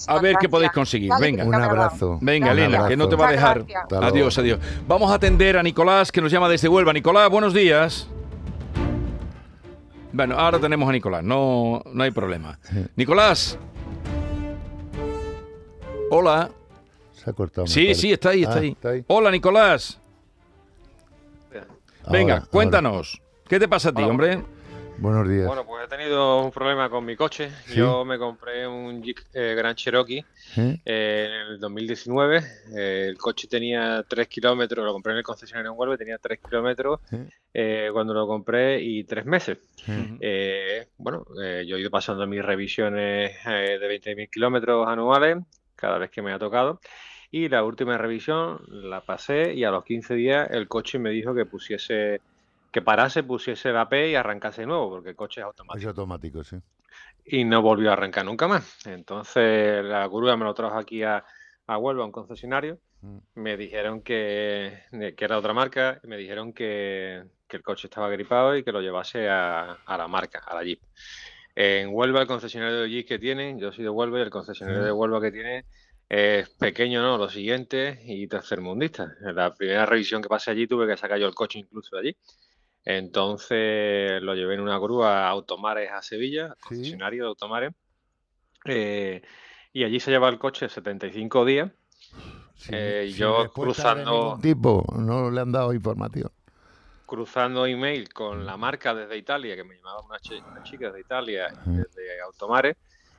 a, 0.07 0.19
ver 0.19 0.35
qué 0.39 0.49
podéis 0.49 0.71
conseguir. 0.71 1.09
Vale, 1.09 1.25
Venga. 1.25 1.43
Un 1.45 1.55
abrazo. 1.55 2.17
Venga, 2.21 2.51
Elena, 2.51 2.87
que 2.87 2.97
no 2.97 3.07
te 3.09 3.15
va 3.15 3.29
a 3.29 3.31
dejar. 3.31 3.65
Adiós, 4.01 4.37
adiós. 4.37 4.59
Vamos 4.87 5.11
a 5.11 5.15
atender 5.15 5.57
a 5.57 5.63
Nicolás, 5.63 6.11
que 6.11 6.21
nos 6.21 6.31
llama 6.31 6.49
desde 6.49 6.67
Huelva. 6.67 6.93
Nicolás, 6.93 7.29
buenos 7.29 7.53
días. 7.53 8.07
Bueno, 10.11 10.35
ahora 10.39 10.59
tenemos 10.59 10.89
a 10.89 10.91
Nicolás, 10.91 11.23
no, 11.23 11.83
no 11.85 12.03
hay 12.03 12.11
problema. 12.11 12.57
Nicolás. 12.95 13.57
Hola. 16.09 16.49
Se 17.13 17.29
ha 17.29 17.33
cortado. 17.33 17.67
Sí, 17.67 17.93
sí, 17.93 18.11
está 18.11 18.29
ahí, 18.29 18.43
está 18.43 18.55
Ah, 18.55 18.59
ahí. 18.61 18.69
está 18.71 18.89
ahí. 18.89 19.03
Hola, 19.07 19.29
Nicolás. 19.29 19.99
Venga, 22.09 22.35
Ahora, 22.35 22.47
cuéntanos. 22.49 23.21
¿Qué 23.49 23.59
te 23.59 23.67
pasa 23.67 23.89
a 23.89 23.91
ti, 23.93 24.01
Hola, 24.03 24.11
hombre? 24.11 24.43
Buenos 24.99 25.27
días. 25.29 25.47
Bueno, 25.47 25.65
pues 25.65 25.85
he 25.85 25.87
tenido 25.87 26.43
un 26.43 26.51
problema 26.51 26.89
con 26.89 27.05
mi 27.05 27.15
coche. 27.15 27.49
Sí. 27.65 27.75
Yo 27.77 28.03
me 28.03 28.19
compré 28.19 28.67
un 28.67 29.01
Jeep 29.01 29.17
eh, 29.33 29.55
Grand 29.57 29.75
Cherokee 29.77 30.17
¿Eh? 30.57 30.77
eh, 30.85 31.25
en 31.25 31.53
el 31.53 31.59
2019. 31.59 32.37
Eh, 32.75 33.05
el 33.09 33.17
coche 33.17 33.47
tenía 33.47 34.03
3 34.07 34.27
kilómetros, 34.27 34.85
lo 34.85 34.91
compré 34.91 35.13
en 35.13 35.19
el 35.19 35.23
concesionario 35.23 35.71
en 35.71 35.79
Huelva, 35.79 35.97
tenía 35.97 36.17
3 36.17 36.39
kilómetros 36.47 36.99
Sí. 37.09 37.17
eh, 37.53 37.89
cuando 37.93 38.13
lo 38.13 38.27
compré 38.27 38.81
y 38.81 39.05
3 39.05 39.25
meses. 39.25 39.57
Bueno, 40.97 41.25
eh, 41.41 41.63
yo 41.65 41.77
he 41.77 41.79
ido 41.79 41.89
pasando 41.89 42.27
mis 42.27 42.43
revisiones 42.43 43.31
eh, 43.47 43.77
de 43.79 43.87
20.000 43.87 44.29
kilómetros 44.29 44.85
anuales 44.87 45.37
cada 45.75 45.97
vez 45.97 46.11
que 46.11 46.21
me 46.21 46.33
ha 46.33 46.39
tocado. 46.39 46.81
Y 47.31 47.47
la 47.47 47.63
última 47.63 47.97
revisión 47.97 48.59
la 48.67 49.01
pasé 49.01 49.53
y 49.53 49.63
a 49.63 49.71
los 49.71 49.85
15 49.85 50.15
días 50.15 50.49
el 50.51 50.67
coche 50.67 50.99
me 50.99 51.11
dijo 51.11 51.33
que 51.35 51.45
pusiese, 51.45 52.21
que 52.71 52.81
parase, 52.81 53.23
pusiese 53.23 53.71
la 53.71 53.89
P 53.89 54.09
y 54.11 54.15
arrancase 54.15 54.61
de 54.61 54.67
nuevo, 54.67 54.89
porque 54.89 55.09
el 55.09 55.15
coche 55.15 55.41
es 55.41 55.45
automático 55.45 55.79
Es 55.79 55.87
automático, 55.87 56.43
sí. 56.43 56.57
y 57.25 57.43
no 57.45 57.61
volvió 57.61 57.89
a 57.89 57.93
arrancar 57.93 58.25
nunca 58.25 58.47
más. 58.47 58.85
Entonces 58.85 59.83
la 59.83 60.07
grúa 60.07 60.37
me 60.37 60.45
lo 60.45 60.53
trajo 60.53 60.77
aquí 60.77 61.03
a, 61.03 61.23
a 61.67 61.77
Huelva, 61.77 62.03
a 62.03 62.05
un 62.05 62.11
concesionario. 62.11 62.79
Mm. 63.01 63.17
Me 63.35 63.57
dijeron 63.57 64.01
que, 64.01 64.83
que 65.15 65.25
era 65.25 65.37
otra 65.37 65.53
marca 65.53 65.99
y 66.03 66.07
me 66.07 66.17
dijeron 66.17 66.53
que, 66.53 67.23
que 67.47 67.57
el 67.57 67.63
coche 67.63 67.87
estaba 67.87 68.09
gripado 68.09 68.55
y 68.57 68.63
que 68.63 68.71
lo 68.71 68.81
llevase 68.81 69.29
a, 69.29 69.73
a 69.85 69.97
la 69.97 70.07
marca, 70.07 70.39
a 70.45 70.55
la 70.55 70.63
Jeep. 70.63 70.81
En 71.55 71.89
Huelva, 71.91 72.21
el 72.21 72.27
concesionario 72.27 72.81
de 72.81 72.89
Jeep 72.89 73.07
que 73.07 73.19
tienen, 73.19 73.59
yo 73.59 73.71
soy 73.71 73.83
de 73.83 73.89
Huelva 73.89 74.19
y 74.19 74.21
el 74.21 74.29
concesionario 74.29 74.83
de 74.83 74.91
Huelva 74.91 75.19
que 75.21 75.31
tiene 75.31 75.65
es 76.07 76.49
pequeño, 76.49 77.01
¿no? 77.01 77.17
Lo 77.17 77.29
siguiente 77.29 77.99
y 78.05 78.27
tercermundista. 78.27 79.13
En 79.21 79.35
la 79.35 79.53
primera 79.53 79.85
revisión 79.85 80.21
que 80.21 80.29
pasé 80.29 80.51
allí 80.51 80.67
tuve 80.67 80.87
que 80.87 80.97
sacar 80.97 81.19
yo 81.19 81.27
el 81.27 81.35
coche 81.35 81.59
incluso 81.59 81.95
de 81.95 82.01
allí. 82.01 82.17
Entonces 82.85 84.21
lo 84.21 84.33
llevé 84.35 84.55
en 84.55 84.61
una 84.61 84.77
grúa 84.79 85.27
a 85.27 85.29
Automares 85.29 85.91
a 85.91 86.01
Sevilla, 86.01 86.55
Sí. 86.57 86.61
concesionario 86.67 87.23
de 87.23 87.29
Automares. 87.29 87.71
eh, 88.65 89.21
y 89.71 89.83
allí 89.85 89.99
se 89.99 90.11
lleva 90.11 90.27
el 90.29 90.37
coche 90.37 90.67
75 90.67 91.45
días. 91.45 91.71
Sí, 92.55 92.71
Eh, 92.73 93.13
yo 93.15 93.43
de 93.43 93.49
cruzando- 93.49 94.37
tipo, 94.41 94.85
no 94.97 95.31
le 95.31 95.39
han 95.41 95.51
dado 95.51 95.73
información. 95.73 96.29
cruzando 97.05 97.65
email 97.65 98.13
con 98.13 98.45
la 98.45 98.55
marca 98.57 98.93
desde 98.93 99.17
Italia, 99.17 99.55
que 99.55 99.63
me 99.63 99.75
llamaba 99.75 100.01
una, 100.01 100.19
chi- 100.19 100.43
una 100.45 100.61
chica 100.61 100.87
desde 100.87 100.99
Italia, 101.01 101.47
desde 101.65 102.21
Automare, 102.21 102.77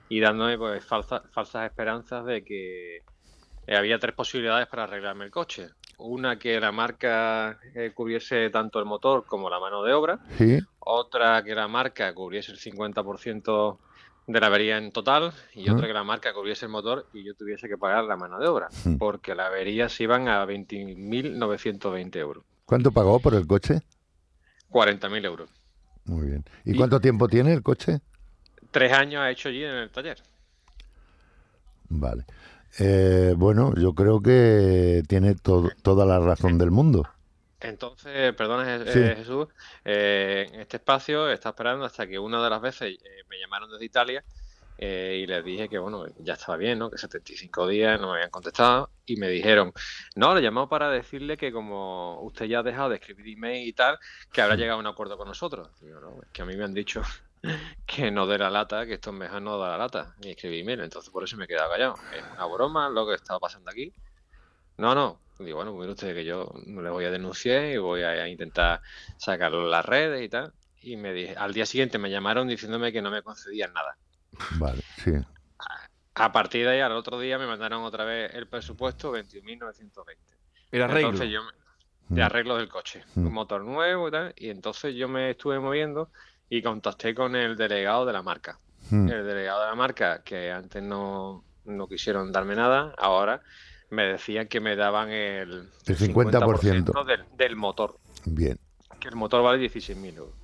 y 0.09 0.21
dándome 0.21 0.57
pues 0.59 0.85
falsa- 0.87 1.25
falsas 1.33 1.67
esperanzas 1.67 2.25
de 2.25 2.45
que 2.45 2.99
eh, 3.67 3.77
había 3.77 3.99
tres 3.99 4.15
posibilidades 4.15 4.69
para 4.69 4.85
arreglarme 4.85 5.25
el 5.25 5.31
coche. 5.33 5.71
Una 6.03 6.39
que 6.39 6.59
la 6.59 6.73
marca 6.73 7.59
eh, 7.75 7.93
cubriese 7.95 8.49
tanto 8.51 8.79
el 8.79 8.87
motor 8.87 9.25
como 9.27 9.51
la 9.51 9.61
mano 9.61 9.83
de 9.83 9.93
obra, 9.93 10.19
Sí, 10.39 10.59
otra 10.79 11.43
que 11.45 11.55
la 11.55 11.69
marca 11.69 12.13
cubriese 12.15 12.53
el 12.53 12.59
50% 12.59 13.79
de 14.27 14.41
la 14.41 14.47
avería 14.47 14.79
en 14.79 14.93
total 14.93 15.33
y 15.55 15.69
otra 15.69 15.87
que 15.87 15.93
la 15.93 16.05
marca 16.05 16.33
cubriese 16.33 16.67
el 16.67 16.73
motor 16.73 17.07
y 17.13 17.25
yo 17.25 17.35
tuviese 17.35 17.69
que 17.69 17.77
pagar 17.77 18.05
la 18.05 18.17
mano 18.17 18.39
de 18.39 18.47
obra, 18.49 18.69
porque 18.99 19.35
la 19.35 19.47
avería 19.49 19.89
se 19.89 20.05
iban 20.05 20.29
a 20.29 20.45
20.920 20.47 22.19
euros, 22.19 22.45
¿Cuánto 22.65 22.93
pagó 22.93 23.19
por 23.21 23.35
el 23.35 23.47
coche? 23.47 23.81
40.000 24.71 25.25
euros. 25.25 25.51
Muy 26.07 26.29
bien. 26.29 26.45
¿Y 26.65 26.75
Y- 26.75 26.77
cuánto 26.77 27.01
tiempo 27.01 27.29
tiene 27.29 27.53
el 27.53 27.63
coche? 27.63 28.01
Tres 28.71 28.93
años 28.93 29.21
ha 29.21 29.31
hecho 29.31 29.49
allí 29.49 29.65
en 29.65 29.75
el 29.75 29.91
taller. 29.91 30.23
Vale. 31.89 32.25
Eh, 32.79 33.35
bueno, 33.37 33.75
yo 33.77 33.95
creo 33.95 34.21
que 34.23 35.03
tiene 35.09 35.35
to- 35.35 35.71
toda 35.83 36.07
la 36.07 36.19
razón 36.21 36.57
del 36.59 36.71
mundo. 36.71 37.05
Entonces, 37.61 38.35
perdona 38.35 38.65
Sí. 38.91 38.99
eh, 38.99 39.15
Jesús, 39.19 39.49
eh, 39.85 40.49
en 40.53 40.61
este 40.61 40.79
espacio 40.79 41.29
está 41.31 41.51
esperando 41.51 41.85
hasta 41.85 42.07
que 42.07 42.19
una 42.19 42.43
de 42.43 42.49
las 42.51 42.61
veces 42.61 42.95
eh, 43.05 43.23
me 43.29 43.39
llamaron 43.39 43.71
desde 43.71 43.85
Italia 43.85 44.25
eh, 44.79 45.21
y 45.23 45.27
les 45.27 45.45
dije 45.45 45.69
que 45.69 45.79
bueno, 45.79 46.07
ya 46.21 46.35
estaba 46.35 46.57
bien, 46.57 46.79
¿no? 46.79 46.91
Que 46.91 46.97
75 46.97 47.69
días 47.69 48.01
no 48.01 48.09
me 48.09 48.15
habían 48.15 48.31
contestado 48.31 48.91
y 49.05 49.17
me 49.17 49.29
dijeron, 49.29 49.73
no, 50.17 50.35
le 50.35 50.41
llamamos 50.41 50.71
para 50.71 50.91
decirle 50.91 51.37
que 51.37 51.53
como 51.53 52.21
usted 52.23 52.47
ya 52.47 52.61
ha 52.61 52.63
dejado 52.63 52.89
de 52.91 52.97
escribir 52.97 53.29
email 53.29 53.69
y 53.69 53.73
tal, 53.75 53.99
que 54.33 54.41
habrá 54.41 54.57
llegado 54.57 54.79
a 54.79 54.81
un 54.81 54.87
acuerdo 54.87 55.19
con 55.19 55.29
nosotros. 55.29 55.69
Digo, 55.81 56.01
no, 56.01 56.23
es 56.23 56.31
que 56.33 56.41
a 56.43 56.47
mí 56.47 56.57
me 56.57 56.65
han 56.65 56.73
dicho 56.75 57.03
que 57.87 58.11
no 58.11 58.27
dé 58.27 58.39
la 58.39 58.51
lata, 58.51 58.87
que 58.87 58.95
esto 58.95 59.11
es 59.11 59.17
mejor 59.17 59.43
no 59.43 59.59
da 59.59 59.71
la 59.71 59.79
lata, 59.79 60.15
ni 60.19 60.31
escribir 60.31 60.61
email, 60.61 60.81
entonces 60.81 61.11
por 61.11 61.25
eso 61.25 61.37
me 61.37 61.45
he 61.45 61.49
quedado 61.49 61.71
callado. 61.71 61.95
Es 62.15 62.23
una 62.33 62.47
broma 62.47 62.89
lo 62.89 63.07
que 63.07 63.15
estaba 63.15 63.39
pasando 63.41 63.71
aquí. 63.71 63.93
No, 64.77 64.95
no. 64.95 65.21
Digo, 65.39 65.57
bueno, 65.57 65.73
mire 65.75 65.93
usted 65.93 66.15
que 66.15 66.25
yo 66.25 66.53
le 66.67 66.91
voy 66.91 67.07
a 67.07 67.11
denunciar 67.11 67.65
y 67.65 67.79
voy 67.79 68.03
a 68.03 68.29
intentar 68.29 68.83
sacarlo 69.17 69.63
en 69.65 69.71
las 69.71 69.85
redes 69.87 70.23
y 70.23 70.29
tal. 70.29 70.53
Y 70.83 70.97
me 70.97 71.13
dije, 71.15 71.35
al 71.37 71.55
día 71.55 71.65
siguiente 71.65 71.99
me 71.99 72.11
llamaron 72.11 72.47
diciéndome 72.47 72.93
que 72.93 73.01
no 73.01 73.11
me 73.11 73.23
concedían 73.23 73.73
nada. 73.73 73.97
Vale, 74.59 74.83
sí. 74.97 75.13
A 76.15 76.33
partir 76.33 76.67
de 76.67 76.73
ahí, 76.73 76.81
al 76.81 76.93
otro 76.93 77.19
día 77.19 77.39
me 77.39 77.47
mandaron 77.47 77.83
otra 77.85 78.05
vez 78.05 78.35
el 78.35 78.49
presupuesto 78.49 79.13
21.920. 79.13 80.19
El 80.71 80.83
arreglo. 80.83 81.09
Entonces 81.11 81.31
yo 81.33 81.43
me- 81.43 81.53
de 82.17 82.21
Mm. 82.23 82.25
arreglo 82.25 82.57
del 82.57 82.69
coche, 82.69 83.05
Mm. 83.15 83.27
un 83.27 83.33
motor 83.33 83.63
nuevo 83.63 84.09
y 84.09 84.11
tal. 84.11 84.35
Y 84.37 84.51
entonces 84.51 84.95
yo 84.95 85.09
me 85.09 85.31
estuve 85.31 85.59
moviendo 85.59 86.11
y 86.51 86.61
contacté 86.61 87.15
con 87.15 87.35
el 87.37 87.57
delegado 87.57 88.05
de 88.05 88.13
la 88.13 88.23
marca. 88.23 88.59
Mm. 88.91 89.09
El 89.09 89.25
delegado 89.25 89.63
de 89.63 89.67
la 89.69 89.75
marca, 89.77 90.23
que 90.23 90.51
antes 90.51 90.83
no, 90.83 91.45
no 91.65 91.87
quisieron 91.89 92.33
darme 92.33 92.57
nada, 92.57 92.93
ahora 92.99 93.41
me 93.91 94.05
decían 94.05 94.49
que 94.49 94.61
me 94.61 94.77
daban 94.77 95.11
el, 95.11 95.69
El 95.87 95.97
50%. 95.97 97.05
del, 97.07 97.25
del 97.37 97.57
motor, 97.57 97.97
Bien. 98.27 98.59
que 98.99 99.09
el 99.09 99.17
motor 99.17 99.43
vale 99.43 99.65
16.000 99.65 100.17
euros. 100.17 100.35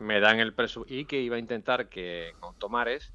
Me 0.00 0.18
dan 0.18 0.40
el 0.40 0.52
presupuesto 0.54 0.94
y 0.94 1.04
que 1.04 1.20
iba 1.20 1.36
a 1.36 1.38
intentar 1.38 1.88
que 1.88 2.32
con 2.40 2.58
Tomares, 2.58 3.12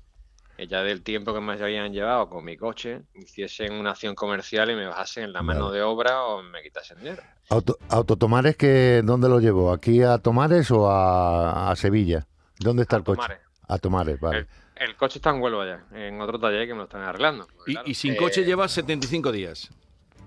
eh, 0.60 0.68
ya 0.68 0.84
del 0.84 1.04
tiempo 1.04 1.34
que 1.34 1.40
me 1.40 1.54
habían 1.54 1.94
llevado 1.94 2.30
con 2.30 2.44
mi 2.44 2.58
coche, 2.58 3.04
hiciesen 3.16 3.74
una 3.74 3.92
acción 3.92 4.14
comercial 4.14 4.70
y 4.70 4.76
me 4.76 4.88
bajasen 4.88 5.32
la 5.32 5.42
mano 5.42 5.72
de 5.72 5.82
obra 5.82 6.24
o 6.24 6.44
me 6.44 6.62
quitasen 6.62 6.98
dinero. 6.98 7.24
Auto, 7.50 7.78
¿Autotomares 7.88 8.58
que 8.58 9.02
dónde 9.06 9.30
lo 9.30 9.40
llevó? 9.40 9.72
¿Aquí 9.72 10.04
a 10.04 10.18
Tomares 10.18 10.70
o 10.72 10.92
a, 10.92 11.72
a 11.72 11.76
Sevilla? 11.78 12.28
¿Dónde 12.60 12.82
está 12.84 12.98
el 12.98 13.04
coche? 13.04 13.22
Tomares. 13.22 13.40
A 13.70 13.78
Tomares, 13.78 14.20
vale. 14.20 14.40
El, 14.40 14.48
el 14.90 14.96
coche 14.98 15.20
está 15.20 15.30
en 15.30 15.42
Huelva 15.42 15.66
ya, 15.66 15.98
en 15.98 16.20
otro 16.20 16.38
taller 16.40 16.68
que 16.68 16.74
me 16.74 16.80
lo 16.80 16.84
están 16.84 17.04
arreglando. 17.04 17.48
Porque, 17.56 17.72
Y, 17.72 17.74
claro, 17.76 17.90
y 17.90 17.94
sin 17.94 18.14
eh, 18.14 18.18
coche 18.18 18.44
llevas 18.44 18.72
75 18.74 19.32
días. 19.32 19.70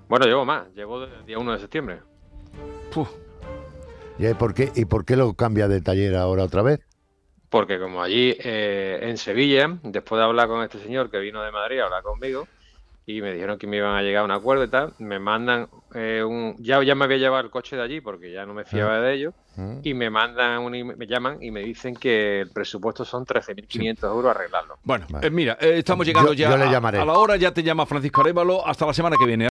Bueno, 0.09 0.25
llevo 0.25 0.47
más, 0.47 0.73
llevo 0.75 1.01
desde 1.01 1.17
el 1.17 1.27
día 1.27 1.39
1 1.39 1.53
de 1.53 1.59
septiembre. 1.59 2.01
Puf. 2.91 3.11
¿Y 4.19 4.25
ahí 4.25 4.35
por 4.35 4.55
qué, 4.55 4.73
¿Y 4.75 4.87
por 4.87 5.05
qué 5.05 5.17
lo 5.17 5.35
cambia 5.35 5.69
de 5.69 5.83
taller 5.83 6.17
ahora 6.17 6.45
otra 6.45 6.63
vez? 6.63 6.81
Porque 7.53 7.79
como 7.79 8.03
allí 8.03 8.35
eh, 8.43 8.99
en 9.03 9.17
Sevilla, 9.19 9.69
después 9.85 10.19
de 10.19 10.25
hablar 10.25 10.49
con 10.49 10.63
este 10.65 10.79
señor 10.81 11.11
que 11.11 11.19
vino 11.19 11.43
de 11.43 11.53
Madrid 11.53 11.79
a 11.81 11.85
hablar 11.85 12.03
conmigo, 12.03 12.49
y 13.05 13.21
me 13.21 13.33
dijeron 13.35 13.59
que 13.59 13.67
me 13.67 13.77
iban 13.77 13.95
a 13.95 14.01
llegar 14.03 14.23
a 14.23 14.25
un 14.25 14.31
acuerdo 14.31 14.65
y 14.65 14.69
tal, 14.69 14.95
me 15.01 15.19
mandan 15.19 15.69
un... 15.93 16.57
Ya, 16.61 16.83
ya 16.83 16.95
me 16.95 17.05
había 17.05 17.19
llevado 17.19 17.45
el 17.45 17.51
coche 17.51 17.77
de 17.77 17.83
allí 17.83 18.01
porque 18.01 18.33
ya 18.33 18.47
no 18.47 18.55
me 18.55 18.65
fiaba 18.65 19.01
de 19.01 19.15
ellos, 19.15 19.35
Mm. 19.55 19.81
y 19.83 19.93
me 19.93 20.09
mandan 20.09 20.61
un, 20.63 20.75
email- 20.75 20.97
me 20.97 21.07
llaman 21.07 21.37
y 21.43 21.51
me 21.51 21.61
dicen 21.61 21.95
que 21.95 22.41
el 22.41 22.51
presupuesto 22.51 23.05
son 23.05 23.27
13.500 23.27 24.05
euros 24.11 24.35
arreglarlo. 24.35 24.79
Bueno, 24.83 25.05
Vale. 25.11 25.27
eh, 25.27 25.31
mira, 25.31 25.59
eh, 25.61 25.75
estamos 25.77 26.07
llegando 26.07 26.33
Yo- 26.33 26.45
ya 26.45 26.51
yo 26.53 26.57
le 26.57 26.65
a- 26.65 26.71
llamaré. 26.73 26.99
a 26.99 27.05
la 27.05 27.13
hora, 27.19 27.37
ya 27.37 27.53
te 27.53 27.63
llama 27.63 27.85
Francisco 27.85 28.23
Arevalo, 28.23 28.67
hasta 28.67 28.87
la 28.87 28.95
semana 28.95 29.15
que 29.19 29.27
viene. 29.27 29.49